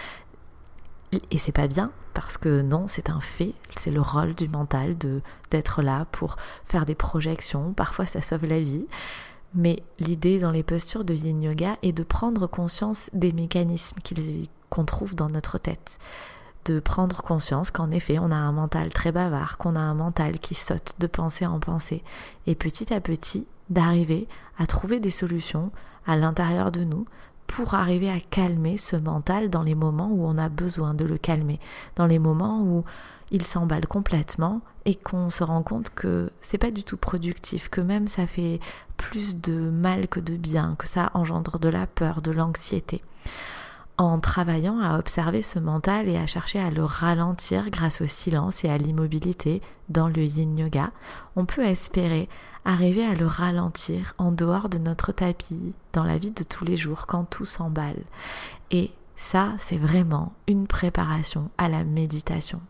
Et 1.32 1.38
c'est 1.38 1.52
pas 1.52 1.68
bien 1.68 1.92
parce 2.14 2.38
que 2.38 2.62
non, 2.62 2.88
c'est 2.88 3.10
un 3.10 3.20
fait, 3.20 3.54
c'est 3.76 3.92
le 3.92 4.02
rôle 4.02 4.36
du 4.36 4.48
mental 4.48 4.98
de 4.98 5.22
d'être 5.50 5.82
là 5.82 6.06
pour 6.12 6.36
faire 6.66 6.86
des 6.86 6.96
projections, 6.96 7.74
parfois 7.74 8.06
ça 8.06 8.22
sauve 8.22 8.46
la 8.46 8.60
vie. 8.60 8.86
Mais 9.56 9.82
l'idée 10.00 10.38
dans 10.38 10.52
les 10.52 10.62
postures 10.62 11.04
de 11.04 11.14
yin 11.14 11.42
yoga 11.42 11.78
est 11.82 11.92
de 11.92 12.04
prendre 12.04 12.46
conscience 12.46 13.10
des 13.14 13.32
mécanismes 13.32 13.98
qu'on 14.70 14.86
trouve 14.86 15.16
dans 15.16 15.30
notre 15.30 15.58
tête. 15.58 15.98
De 16.66 16.80
prendre 16.80 17.24
conscience 17.24 17.72
qu'en 17.72 17.90
effet, 17.90 18.20
on 18.20 18.32
a 18.32 18.36
un 18.36 18.52
mental 18.52 18.94
très 18.94 19.12
bavard, 19.12 19.58
qu'on 19.58 19.76
a 19.76 19.80
un 19.80 19.96
mental 19.96 20.40
qui 20.40 20.54
saute 20.54 20.94
de 21.00 21.08
pensée 21.08 21.48
en 21.48 21.60
pensée. 21.60 22.04
Et 22.46 22.54
petit 22.54 22.94
à 22.94 23.02
petit, 23.02 23.48
d'arriver 23.70 24.28
à 24.60 24.68
trouver 24.68 25.00
des 25.00 25.10
solutions 25.10 25.72
à 26.06 26.16
l'intérieur 26.16 26.72
de 26.72 26.84
nous 26.84 27.06
pour 27.48 27.74
arriver 27.74 28.12
à 28.12 28.20
calmer 28.20 28.78
ce 28.78 28.96
mental 28.96 29.50
dans 29.50 29.64
les 29.64 29.74
moments 29.74 30.12
où 30.12 30.24
on 30.26 30.38
a 30.38 30.50
besoin 30.50 30.94
de 30.94 31.06
le 31.06 31.18
calmer, 31.18 31.60
dans 31.96 32.06
les 32.06 32.20
moments 32.20 32.62
où 32.62 32.84
il 33.32 33.44
s'emballe 33.44 33.88
complètement 33.88 34.62
et 34.86 34.96
qu'on 34.96 35.30
se 35.30 35.44
rend 35.44 35.64
compte 35.64 35.90
que 35.90 36.32
c'est 36.42 36.58
pas 36.58 36.72
du 36.72 36.84
tout 36.84 36.98
productif, 36.98 37.70
que 37.70 37.82
même 37.82 38.08
ça 38.08 38.28
fait 38.28 38.60
plus 38.98 39.38
de 39.38 39.70
mal 39.70 40.08
que 40.08 40.20
de 40.20 40.36
bien, 40.36 40.76
que 40.78 40.88
ça 40.88 41.10
engendre 41.14 41.58
de 41.60 41.70
la 41.70 41.88
peur, 41.88 42.22
de 42.22 42.32
l'anxiété. 42.32 43.02
En 43.98 44.20
travaillant 44.20 44.80
à 44.80 44.98
observer 44.98 45.42
ce 45.42 45.60
mental 45.60 46.08
et 46.08 46.18
à 46.18 46.26
chercher 46.26 46.60
à 46.60 46.72
le 46.72 46.86
ralentir 46.86 47.70
grâce 47.70 48.02
au 48.02 48.06
silence 48.06 48.64
et 48.64 48.70
à 48.70 48.78
l'immobilité 48.78 49.62
dans 49.90 50.08
le 50.08 50.24
yin 50.24 50.58
yoga, 50.58 50.92
on 51.36 51.46
peut 51.46 51.66
espérer 51.66 52.30
arriver 52.66 53.06
à 53.06 53.14
le 53.14 53.26
ralentir 53.26 54.14
en 54.18 54.32
dehors 54.32 54.70
de 54.70 54.78
notre 54.78 55.12
tapis, 55.12 55.74
dans 55.94 56.04
la 56.04 56.18
vie 56.18 56.32
de 56.32 56.44
tous 56.44 56.66
les 56.66 56.78
jours, 56.78 57.08
quand 57.08 57.26
tout 57.26 57.46
s'emballe. 57.46 58.04
Et 58.72 58.92
ça, 59.16 59.54
c'est 59.60 59.78
vraiment 59.78 60.34
une 60.48 60.68
préparation 60.68 61.50
à 61.58 61.68
la 61.68 61.84
méditation. 61.84 62.62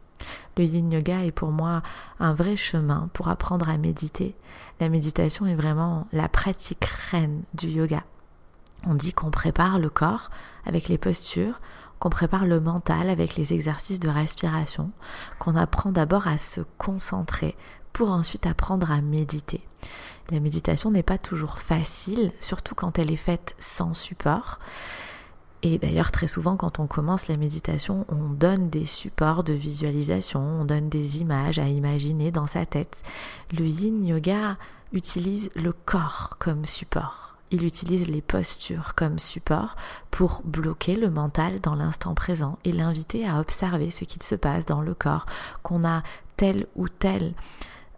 Le 0.58 0.64
yin 0.66 0.92
yoga 0.92 1.24
est 1.24 1.32
pour 1.32 1.52
moi 1.52 1.82
un 2.20 2.34
vrai 2.34 2.56
chemin 2.56 3.10
pour 3.14 3.30
apprendre 3.30 3.70
à 3.70 3.78
méditer. 3.78 4.36
La 4.80 4.90
méditation 4.90 5.46
est 5.46 5.56
vraiment 5.56 6.08
la 6.12 6.28
pratique 6.28 6.84
reine 6.86 7.44
du 7.54 7.68
yoga. 7.68 8.04
On 8.86 8.94
dit 8.94 9.14
qu'on 9.14 9.32
prépare 9.32 9.80
le 9.80 9.90
corps 9.90 10.30
avec 10.66 10.88
les 10.88 10.98
postures, 10.98 11.60
qu'on 12.00 12.10
prépare 12.10 12.46
le 12.46 12.60
mental 12.60 13.10
avec 13.10 13.36
les 13.36 13.54
exercices 13.54 14.00
de 14.00 14.10
respiration, 14.10 14.92
qu'on 15.38 15.56
apprend 15.56 15.92
d'abord 15.92 16.28
à 16.28 16.38
se 16.38 16.62
concentrer 16.78 17.56
pour 17.94 18.12
ensuite 18.12 18.46
apprendre 18.46 18.92
à 18.92 19.02
méditer. 19.02 19.62
La 20.32 20.40
méditation 20.40 20.92
n'est 20.92 21.04
pas 21.04 21.18
toujours 21.18 21.60
facile, 21.60 22.32
surtout 22.40 22.76
quand 22.76 23.00
elle 23.00 23.12
est 23.12 23.16
faite 23.16 23.56
sans 23.58 23.94
support. 23.94 24.60
Et 25.62 25.78
d'ailleurs, 25.78 26.12
très 26.12 26.28
souvent, 26.28 26.56
quand 26.56 26.80
on 26.80 26.88
commence 26.88 27.28
la 27.28 27.36
méditation, 27.36 28.06
on 28.08 28.30
donne 28.30 28.70
des 28.70 28.86
supports 28.86 29.44
de 29.44 29.54
visualisation, 29.54 30.40
on 30.40 30.66
donne 30.66 30.88
des 30.88 31.20
images 31.20 31.60
à 31.60 31.68
imaginer 31.68 32.32
dans 32.32 32.48
sa 32.48 32.66
tête. 32.66 33.04
Le 33.52 33.66
yin 33.66 34.06
yoga 34.06 34.58
utilise 34.94 35.50
le 35.56 35.74
corps 35.74 36.38
comme 36.40 36.66
support. 36.66 37.36
Il 37.52 37.66
utilise 37.66 38.08
les 38.08 38.22
postures 38.22 38.94
comme 38.96 39.18
support 39.18 39.76
pour 40.12 40.42
bloquer 40.46 40.96
le 40.96 41.10
mental 41.10 41.60
dans 41.60 41.76
l'instant 41.76 42.14
présent 42.14 42.60
et 42.64 42.72
l'inviter 42.72 43.28
à 43.28 43.40
observer 43.40 43.90
ce 43.90 44.06
qu'il 44.06 44.22
se 44.22 44.36
passe 44.36 44.68
dans 44.68 44.82
le 44.82 44.94
corps, 44.94 45.26
qu'on 45.64 45.84
a 45.84 46.04
tel 46.38 46.68
ou 46.76 46.88
tel 46.88 47.34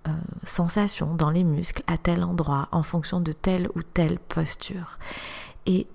euh, 0.07 0.11
sensation 0.43 1.13
dans 1.13 1.29
les 1.29 1.43
muscles 1.43 1.83
à 1.87 1.97
tel 1.97 2.23
endroit 2.23 2.67
en 2.71 2.83
fonction 2.83 3.21
de 3.21 3.31
telle 3.31 3.69
ou 3.75 3.83
telle 3.83 4.19
posture. 4.19 4.97
Et 5.65 5.87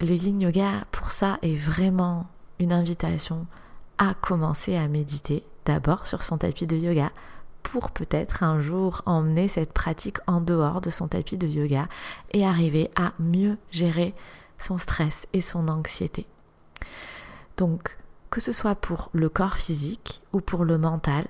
le 0.00 0.14
yin 0.14 0.40
yoga, 0.40 0.84
pour 0.92 1.10
ça, 1.10 1.38
est 1.42 1.56
vraiment 1.56 2.26
une 2.58 2.72
invitation 2.72 3.46
à 3.98 4.14
commencer 4.14 4.76
à 4.76 4.88
méditer 4.88 5.44
d'abord 5.64 6.06
sur 6.06 6.22
son 6.22 6.38
tapis 6.38 6.66
de 6.66 6.76
yoga 6.76 7.10
pour 7.62 7.90
peut-être 7.90 8.42
un 8.42 8.60
jour 8.60 9.02
emmener 9.04 9.48
cette 9.48 9.72
pratique 9.72 10.18
en 10.26 10.40
dehors 10.40 10.80
de 10.80 10.90
son 10.90 11.08
tapis 11.08 11.36
de 11.36 11.46
yoga 11.46 11.88
et 12.32 12.46
arriver 12.46 12.90
à 12.96 13.12
mieux 13.18 13.58
gérer 13.70 14.14
son 14.58 14.78
stress 14.78 15.26
et 15.32 15.40
son 15.40 15.68
anxiété. 15.68 16.26
Donc, 17.56 17.98
que 18.30 18.40
ce 18.40 18.52
soit 18.52 18.74
pour 18.74 19.10
le 19.12 19.28
corps 19.28 19.56
physique 19.56 20.22
ou 20.32 20.40
pour 20.40 20.64
le 20.64 20.78
mental, 20.78 21.26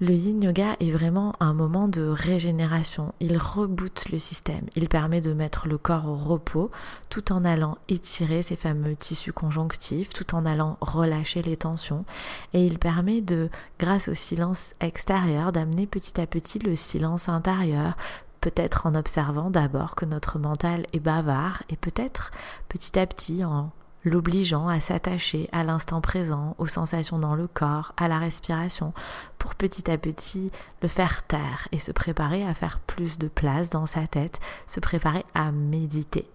le 0.00 0.14
yin 0.14 0.42
yoga 0.42 0.76
est 0.80 0.90
vraiment 0.90 1.34
un 1.40 1.52
moment 1.52 1.86
de 1.86 2.02
régénération. 2.02 3.12
Il 3.20 3.36
reboote 3.36 4.08
le 4.10 4.18
système. 4.18 4.64
Il 4.74 4.88
permet 4.88 5.20
de 5.20 5.34
mettre 5.34 5.68
le 5.68 5.76
corps 5.76 6.08
au 6.08 6.16
repos 6.16 6.70
tout 7.10 7.32
en 7.32 7.44
allant 7.44 7.76
étirer 7.88 8.40
ces 8.42 8.56
fameux 8.56 8.96
tissus 8.96 9.34
conjonctifs, 9.34 10.08
tout 10.08 10.34
en 10.34 10.46
allant 10.46 10.78
relâcher 10.80 11.42
les 11.42 11.58
tensions. 11.58 12.06
Et 12.54 12.64
il 12.64 12.78
permet 12.78 13.20
de, 13.20 13.50
grâce 13.78 14.08
au 14.08 14.14
silence 14.14 14.72
extérieur, 14.80 15.52
d'amener 15.52 15.86
petit 15.86 16.18
à 16.18 16.26
petit 16.26 16.58
le 16.58 16.76
silence 16.76 17.28
intérieur, 17.28 17.94
peut-être 18.40 18.86
en 18.86 18.94
observant 18.94 19.50
d'abord 19.50 19.96
que 19.96 20.06
notre 20.06 20.38
mental 20.38 20.86
est 20.94 21.00
bavard 21.00 21.62
et 21.68 21.76
peut-être 21.76 22.30
petit 22.70 22.98
à 22.98 23.06
petit 23.06 23.44
en 23.44 23.70
l'obligeant 24.04 24.68
à 24.68 24.80
s'attacher 24.80 25.48
à 25.52 25.64
l'instant 25.64 26.00
présent, 26.00 26.54
aux 26.58 26.66
sensations 26.66 27.18
dans 27.18 27.34
le 27.34 27.46
corps, 27.46 27.92
à 27.96 28.08
la 28.08 28.18
respiration, 28.18 28.92
pour 29.38 29.54
petit 29.54 29.90
à 29.90 29.98
petit 29.98 30.50
le 30.82 30.88
faire 30.88 31.22
taire 31.26 31.68
et 31.72 31.78
se 31.78 31.92
préparer 31.92 32.46
à 32.46 32.54
faire 32.54 32.80
plus 32.80 33.18
de 33.18 33.28
place 33.28 33.70
dans 33.70 33.86
sa 33.86 34.06
tête, 34.06 34.40
se 34.66 34.80
préparer 34.80 35.24
à 35.34 35.52
méditer. 35.52 36.28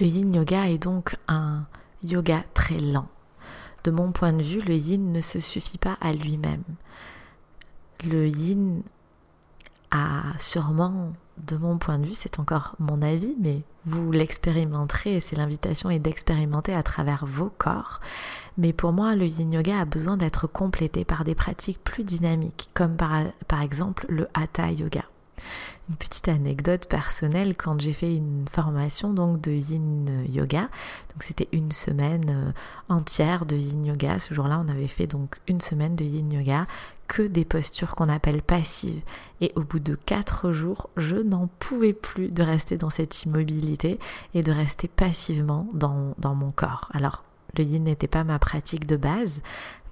Le 0.00 0.06
yin 0.06 0.34
yoga 0.34 0.68
est 0.68 0.78
donc 0.78 1.16
un 1.28 1.66
yoga 2.02 2.42
très 2.54 2.78
lent. 2.78 3.08
De 3.84 3.90
mon 3.90 4.12
point 4.12 4.32
de 4.32 4.42
vue, 4.42 4.60
le 4.60 4.74
yin 4.74 5.12
ne 5.12 5.20
se 5.20 5.40
suffit 5.40 5.78
pas 5.78 5.96
à 6.00 6.12
lui-même. 6.12 6.64
Le 8.04 8.28
yin 8.28 8.82
a 9.90 10.22
sûrement 10.38 11.12
de 11.46 11.56
mon 11.56 11.78
point 11.78 11.98
de 11.98 12.06
vue, 12.06 12.14
c'est 12.14 12.38
encore 12.38 12.74
mon 12.78 13.02
avis, 13.02 13.34
mais 13.40 13.62
vous 13.86 14.12
l'expérimenterez 14.12 15.16
et 15.16 15.20
c'est 15.20 15.36
l'invitation 15.36 15.90
est 15.90 15.98
d'expérimenter 15.98 16.74
à 16.74 16.82
travers 16.82 17.24
vos 17.26 17.50
corps. 17.56 18.00
Mais 18.58 18.72
pour 18.72 18.92
moi, 18.92 19.16
le 19.16 19.26
yin 19.26 19.52
yoga 19.52 19.80
a 19.80 19.84
besoin 19.84 20.16
d'être 20.16 20.46
complété 20.46 21.04
par 21.04 21.24
des 21.24 21.34
pratiques 21.34 21.82
plus 21.82 22.04
dynamiques, 22.04 22.68
comme 22.74 22.96
par, 22.96 23.22
par 23.48 23.62
exemple 23.62 24.06
le 24.08 24.28
hatha 24.34 24.70
yoga. 24.70 25.04
Une 25.88 25.96
petite 25.96 26.28
anecdote 26.28 26.86
personnelle 26.86 27.56
quand 27.56 27.80
j'ai 27.80 27.92
fait 27.92 28.14
une 28.14 28.46
formation 28.48 29.12
donc 29.12 29.40
de 29.40 29.50
yin 29.50 30.24
yoga. 30.28 30.60
Donc 30.60 31.22
c'était 31.22 31.48
une 31.52 31.72
semaine 31.72 32.30
euh, 32.30 32.94
entière 32.94 33.44
de 33.44 33.56
yin 33.56 33.84
yoga. 33.84 34.18
Ce 34.20 34.34
jour-là, 34.34 34.62
on 34.64 34.68
avait 34.68 34.86
fait 34.86 35.08
donc 35.08 35.38
une 35.48 35.60
semaine 35.60 35.96
de 35.96 36.04
yin 36.04 36.30
yoga 36.30 36.66
que 37.10 37.22
des 37.22 37.44
postures 37.44 37.96
qu'on 37.96 38.08
appelle 38.08 38.40
passives. 38.40 39.02
Et 39.40 39.50
au 39.56 39.62
bout 39.62 39.80
de 39.80 39.96
quatre 39.96 40.52
jours, 40.52 40.90
je 40.96 41.16
n'en 41.16 41.48
pouvais 41.58 41.92
plus 41.92 42.28
de 42.28 42.44
rester 42.44 42.76
dans 42.76 42.88
cette 42.88 43.24
immobilité 43.24 43.98
et 44.32 44.44
de 44.44 44.52
rester 44.52 44.86
passivement 44.86 45.66
dans, 45.74 46.14
mon 46.22 46.52
corps. 46.52 46.88
Alors, 46.94 47.24
le 47.58 47.64
yin 47.64 47.82
n'était 47.82 48.06
pas 48.06 48.22
ma 48.22 48.38
pratique 48.38 48.86
de 48.86 48.96
base. 48.96 49.42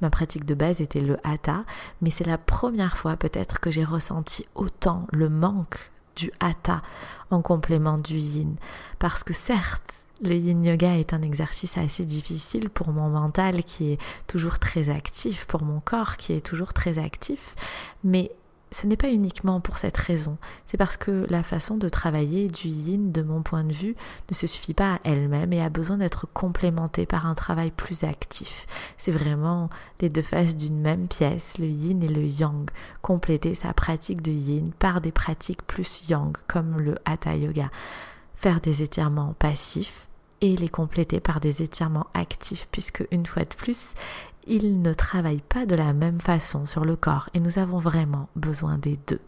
Ma 0.01 0.11
pratique 0.11 0.45
de 0.45 0.55
base 0.55 0.81
était 0.81 1.01
le 1.01 1.19
hatha, 1.25 1.65
mais 2.03 2.11
c'est 2.11 2.25
la 2.25 2.39
première 2.39 2.97
fois 2.97 3.17
peut-être 3.17 3.59
que 3.59 3.73
j'ai 3.73 3.83
ressenti 3.83 4.47
autant 4.55 5.09
le 5.13 5.29
manque 5.29 5.91
du 6.19 6.33
hatha 6.41 6.83
en 7.31 7.43
complément 7.43 7.97
du 7.97 8.17
yin. 8.17 8.57
Parce 8.99 9.23
que 9.23 9.33
certes, 9.33 10.05
le 10.21 10.35
yin 10.35 10.65
yoga 10.65 10.97
est 10.97 11.13
un 11.13 11.23
exercice 11.23 11.79
assez 11.79 12.05
difficile 12.05 12.71
pour 12.71 12.89
mon 12.89 13.09
mental 13.09 13.63
qui 13.63 13.93
est 13.93 14.01
toujours 14.27 14.59
très 14.59 14.89
actif, 14.91 15.47
pour 15.47 15.63
mon 15.63 15.81
corps 15.81 16.17
qui 16.17 16.33
est 16.33 16.45
toujours 16.45 16.73
très 16.73 16.99
actif, 16.99 17.55
mais 18.03 18.33
ce 18.71 18.87
n'est 18.87 18.97
pas 18.97 19.11
uniquement 19.11 19.61
pour 19.61 19.79
cette 19.79 19.97
raison, 19.97 20.37
c'est 20.67 20.77
parce 20.77 20.97
que 20.97 21.27
la 21.31 21.43
façon 21.43 21.77
de 21.77 21.89
travailler 21.89 22.49
du 22.49 22.69
yin, 22.69 23.13
de 23.13 23.23
mon 23.23 23.43
point 23.43 23.65
de 23.65 23.73
vue, 23.73 23.97
ne 24.31 24.35
se 24.35 24.47
suffit 24.47 24.75
pas 24.75 24.95
à 24.95 25.01
elle-même 25.05 25.53
et 25.53 25.63
a 25.63 25.71
besoin 25.71 25.99
d'être 25.99 26.27
complémentée 26.33 27.07
par 27.07 27.27
un 27.27 27.35
travail 27.35 27.71
plus 27.71 28.05
actif. 28.05 28.67
C'est 28.99 29.13
vraiment 29.13 29.71
les 30.01 30.09
deux 30.09 30.23
faces 30.23 30.57
d'une 30.57 30.81
même 30.81 31.09
pièce, 31.09 31.59
le 31.59 31.67
yin 31.67 32.03
et 32.03 32.09
le 32.09 32.25
yang, 32.25 32.71
compléter 33.03 33.55
sa 33.55 33.73
pratique 33.73 34.23
de 34.23 34.33
yin 34.33 34.73
par 34.79 35.01
des 35.01 35.13
pratiques 35.13 35.63
plus 35.63 36.09
yang, 36.09 36.37
comme 36.47 36.79
le 36.79 36.97
hatha 37.05 37.37
yoga. 37.37 37.71
Faire 38.35 38.61
des 38.61 38.83
étirements 38.83 39.35
passifs 39.39 40.09
et 40.41 40.57
les 40.57 40.69
compléter 40.69 41.21
par 41.21 41.41
des 41.41 41.63
étirements 41.63 42.07
actifs, 42.15 42.69
puisque 42.71 43.05
une 43.11 43.27
fois 43.27 43.43
de 43.43 43.55
plus, 43.57 43.95
ils 44.49 44.83
ne 44.83 44.93
travaillent 44.93 45.43
pas 45.49 45.67
de 45.67 45.75
la 45.75 45.93
même 45.93 46.21
façon 46.21 46.67
sur 46.67 46.85
le 46.85 46.97
corps 46.97 47.29
et 47.35 47.41
nous 47.41 47.59
avons 47.59 47.79
vraiment 47.79 48.29
besoin 48.35 48.79
des 48.79 48.99
deux. 49.07 49.21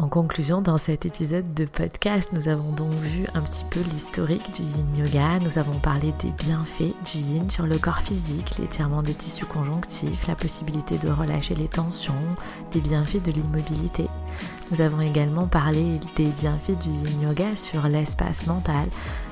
En 0.00 0.08
conclusion, 0.08 0.62
dans 0.62 0.78
cet 0.78 1.06
épisode 1.06 1.54
de 1.54 1.64
podcast, 1.64 2.28
nous 2.32 2.48
avons 2.48 2.70
donc 2.70 2.92
vu 2.92 3.26
un 3.34 3.40
petit 3.40 3.64
peu 3.64 3.80
l'historique 3.80 4.54
du 4.54 4.62
yin 4.62 4.96
yoga, 4.96 5.40
nous 5.40 5.58
avons 5.58 5.76
parlé 5.80 6.12
des 6.22 6.30
bienfaits 6.30 6.94
du 7.10 7.18
yin 7.18 7.50
sur 7.50 7.66
le 7.66 7.78
corps 7.78 7.98
physique, 7.98 8.58
l'étirement 8.58 9.02
des 9.02 9.14
tissus 9.14 9.44
conjonctifs, 9.44 10.28
la 10.28 10.36
possibilité 10.36 10.98
de 10.98 11.08
relâcher 11.08 11.56
les 11.56 11.66
tensions, 11.66 12.14
les 12.74 12.80
bienfaits 12.80 13.24
de 13.24 13.32
l'immobilité. 13.32 14.06
Nous 14.70 14.80
avons 14.80 15.00
également 15.00 15.48
parlé 15.48 15.98
des 16.14 16.30
bienfaits 16.30 16.78
du 16.78 16.90
yin 16.90 17.22
yoga 17.22 17.56
sur 17.56 17.88
l'espace 17.88 18.46
mental, 18.46 18.88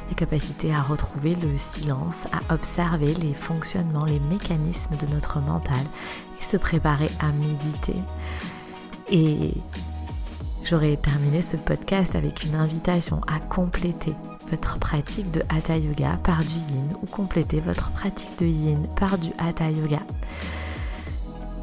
les 0.09 0.15
capacités 0.15 0.73
à 0.75 0.83
retrouver 0.83 1.35
le 1.35 1.57
silence, 1.57 2.27
à 2.33 2.55
observer 2.55 3.15
les 3.15 3.35
fonctionnements, 3.35 4.05
les 4.05 4.21
mécanismes 4.21 4.97
de 4.97 5.07
notre 5.13 5.41
mental 5.41 5.85
et 6.41 6.45
se 6.45 6.57
préparer 6.57 7.11
à 7.21 7.33
méditer. 7.33 7.97
Et 9.11 9.55
J'aurais 10.69 10.97
terminé 10.97 11.43
ce 11.43 11.57
podcast 11.57 12.17
avec 12.17 12.43
une 12.43 12.57
invitation 12.57 13.21
à 13.29 13.39
compléter 13.39 14.15
votre 14.51 14.81
pratique 14.81 15.31
de 15.31 15.41
Hatha 15.49 15.77
Yoga 15.77 16.19
par 16.25 16.41
du 16.41 16.57
Yin 16.57 16.89
ou 17.01 17.07
compléter 17.07 17.61
votre 17.61 17.93
pratique 17.93 18.37
de 18.41 18.47
Yin 18.47 18.89
par 18.97 19.17
du 19.17 19.29
Hatha 19.39 19.71
Yoga. 19.71 20.01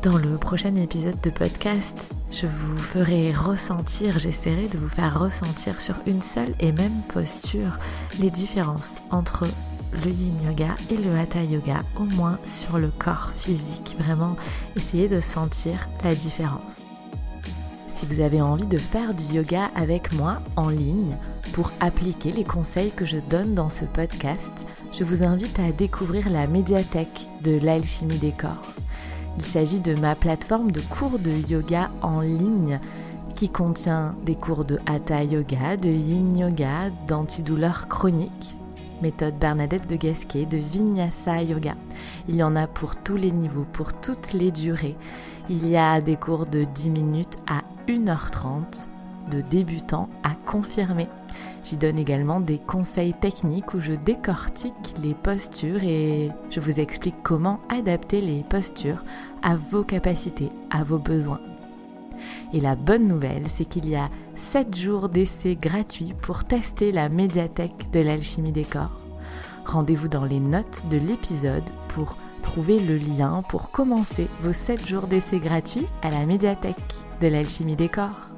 Dans 0.03 0.17
le 0.17 0.37
prochain 0.37 0.75
épisode 0.75 1.19
de 1.21 1.29
podcast, 1.29 2.13
je 2.29 2.45
vous 2.45 2.77
ferai 2.77 3.31
ressentir, 3.31 4.19
j'essaierai 4.19 4.67
de 4.67 4.77
vous 4.77 4.89
faire 4.89 5.17
ressentir 5.17 5.79
sur 5.79 5.95
une 6.05 6.21
seule 6.21 6.53
et 6.59 6.73
même 6.73 7.01
posture 7.07 7.79
les 8.19 8.29
différences 8.29 8.97
entre 9.11 9.47
le 10.03 10.11
yin 10.11 10.43
yoga 10.45 10.75
et 10.89 10.97
le 10.97 11.17
hatha 11.17 11.41
yoga, 11.43 11.83
au 11.97 12.03
moins 12.03 12.37
sur 12.43 12.77
le 12.77 12.89
corps 12.89 13.31
physique. 13.33 13.95
Vraiment, 13.97 14.35
essayez 14.75 15.07
de 15.07 15.21
sentir 15.21 15.87
la 16.03 16.13
différence 16.13 16.81
si 18.03 18.13
vous 18.13 18.21
avez 18.21 18.41
envie 18.41 18.65
de 18.65 18.77
faire 18.77 19.13
du 19.13 19.23
yoga 19.35 19.71
avec 19.75 20.11
moi 20.11 20.41
en 20.57 20.67
ligne 20.67 21.15
pour 21.53 21.71
appliquer 21.79 22.33
les 22.33 22.43
conseils 22.43 22.91
que 22.91 23.05
je 23.05 23.17
donne 23.29 23.53
dans 23.53 23.69
ce 23.69 23.85
podcast, 23.85 24.65
je 24.91 25.05
vous 25.05 25.23
invite 25.23 25.57
à 25.59 25.71
découvrir 25.71 26.29
la 26.29 26.45
médiathèque 26.47 27.27
de 27.43 27.57
l'alchimie 27.59 28.17
des 28.17 28.33
corps. 28.33 28.73
Il 29.37 29.45
s'agit 29.45 29.79
de 29.79 29.95
ma 29.95 30.15
plateforme 30.15 30.71
de 30.71 30.81
cours 30.81 31.17
de 31.19 31.31
yoga 31.49 31.89
en 32.01 32.21
ligne 32.21 32.79
qui 33.35 33.49
contient 33.49 34.15
des 34.25 34.35
cours 34.35 34.63
de 34.63 34.79
hatha 34.85 35.23
yoga, 35.23 35.75
de 35.75 35.89
yin 35.89 36.37
yoga, 36.37 36.91
d'antidouleur 37.07 37.87
chronique, 37.87 38.55
méthode 39.01 39.39
Bernadette 39.39 39.89
de 39.89 39.95
Gasquet, 39.95 40.45
de 40.45 40.57
vinyasa 40.57 41.41
yoga. 41.41 41.75
Il 42.27 42.35
y 42.35 42.43
en 42.43 42.55
a 42.55 42.67
pour 42.67 42.95
tous 42.95 43.15
les 43.15 43.31
niveaux, 43.31 43.65
pour 43.73 43.93
toutes 43.93 44.33
les 44.33 44.51
durées. 44.51 44.95
Il 45.49 45.67
y 45.67 45.77
a 45.77 45.99
des 45.99 46.15
cours 46.15 46.45
de 46.45 46.63
10 46.63 46.89
minutes 46.91 47.37
à 47.47 47.63
1h30 47.87 48.87
de 49.31 49.41
débutants 49.41 50.09
à 50.23 50.31
confirmer. 50.45 51.07
J'y 51.63 51.77
donne 51.77 51.97
également 51.97 52.39
des 52.39 52.59
conseils 52.59 53.13
techniques 53.13 53.73
où 53.73 53.79
je 53.79 53.93
décortique 53.93 54.93
les 55.01 55.13
postures 55.13 55.83
et 55.83 56.31
je 56.49 56.59
vous 56.59 56.79
explique 56.79 57.15
comment 57.23 57.59
adapter 57.69 58.21
les 58.21 58.43
postures 58.43 59.03
à 59.41 59.55
vos 59.55 59.83
capacités, 59.83 60.49
à 60.69 60.83
vos 60.83 60.99
besoins. 60.99 61.39
Et 62.53 62.59
la 62.59 62.75
bonne 62.75 63.07
nouvelle, 63.07 63.47
c'est 63.47 63.65
qu'il 63.65 63.87
y 63.89 63.95
a 63.95 64.09
7 64.35 64.75
jours 64.75 65.09
d'essai 65.09 65.55
gratuits 65.55 66.13
pour 66.21 66.43
tester 66.43 66.91
la 66.91 67.09
médiathèque 67.09 67.91
de 67.91 67.99
l'alchimie 67.99 68.51
des 68.51 68.65
corps. 68.65 68.99
Rendez-vous 69.65 70.09
dans 70.09 70.25
les 70.25 70.39
notes 70.39 70.83
de 70.89 70.97
l'épisode 70.97 71.69
pour 71.89 72.17
trouver 72.41 72.79
le 72.79 72.97
lien 72.97 73.41
pour 73.47 73.71
commencer 73.71 74.27
vos 74.41 74.53
7 74.53 74.85
jours 74.85 75.07
d'essai 75.07 75.39
gratuits 75.39 75.87
à 76.01 76.09
la 76.09 76.25
médiathèque 76.25 76.75
de 77.21 77.27
l'alchimie 77.27 77.77
des 77.77 77.89
corps. 77.89 78.32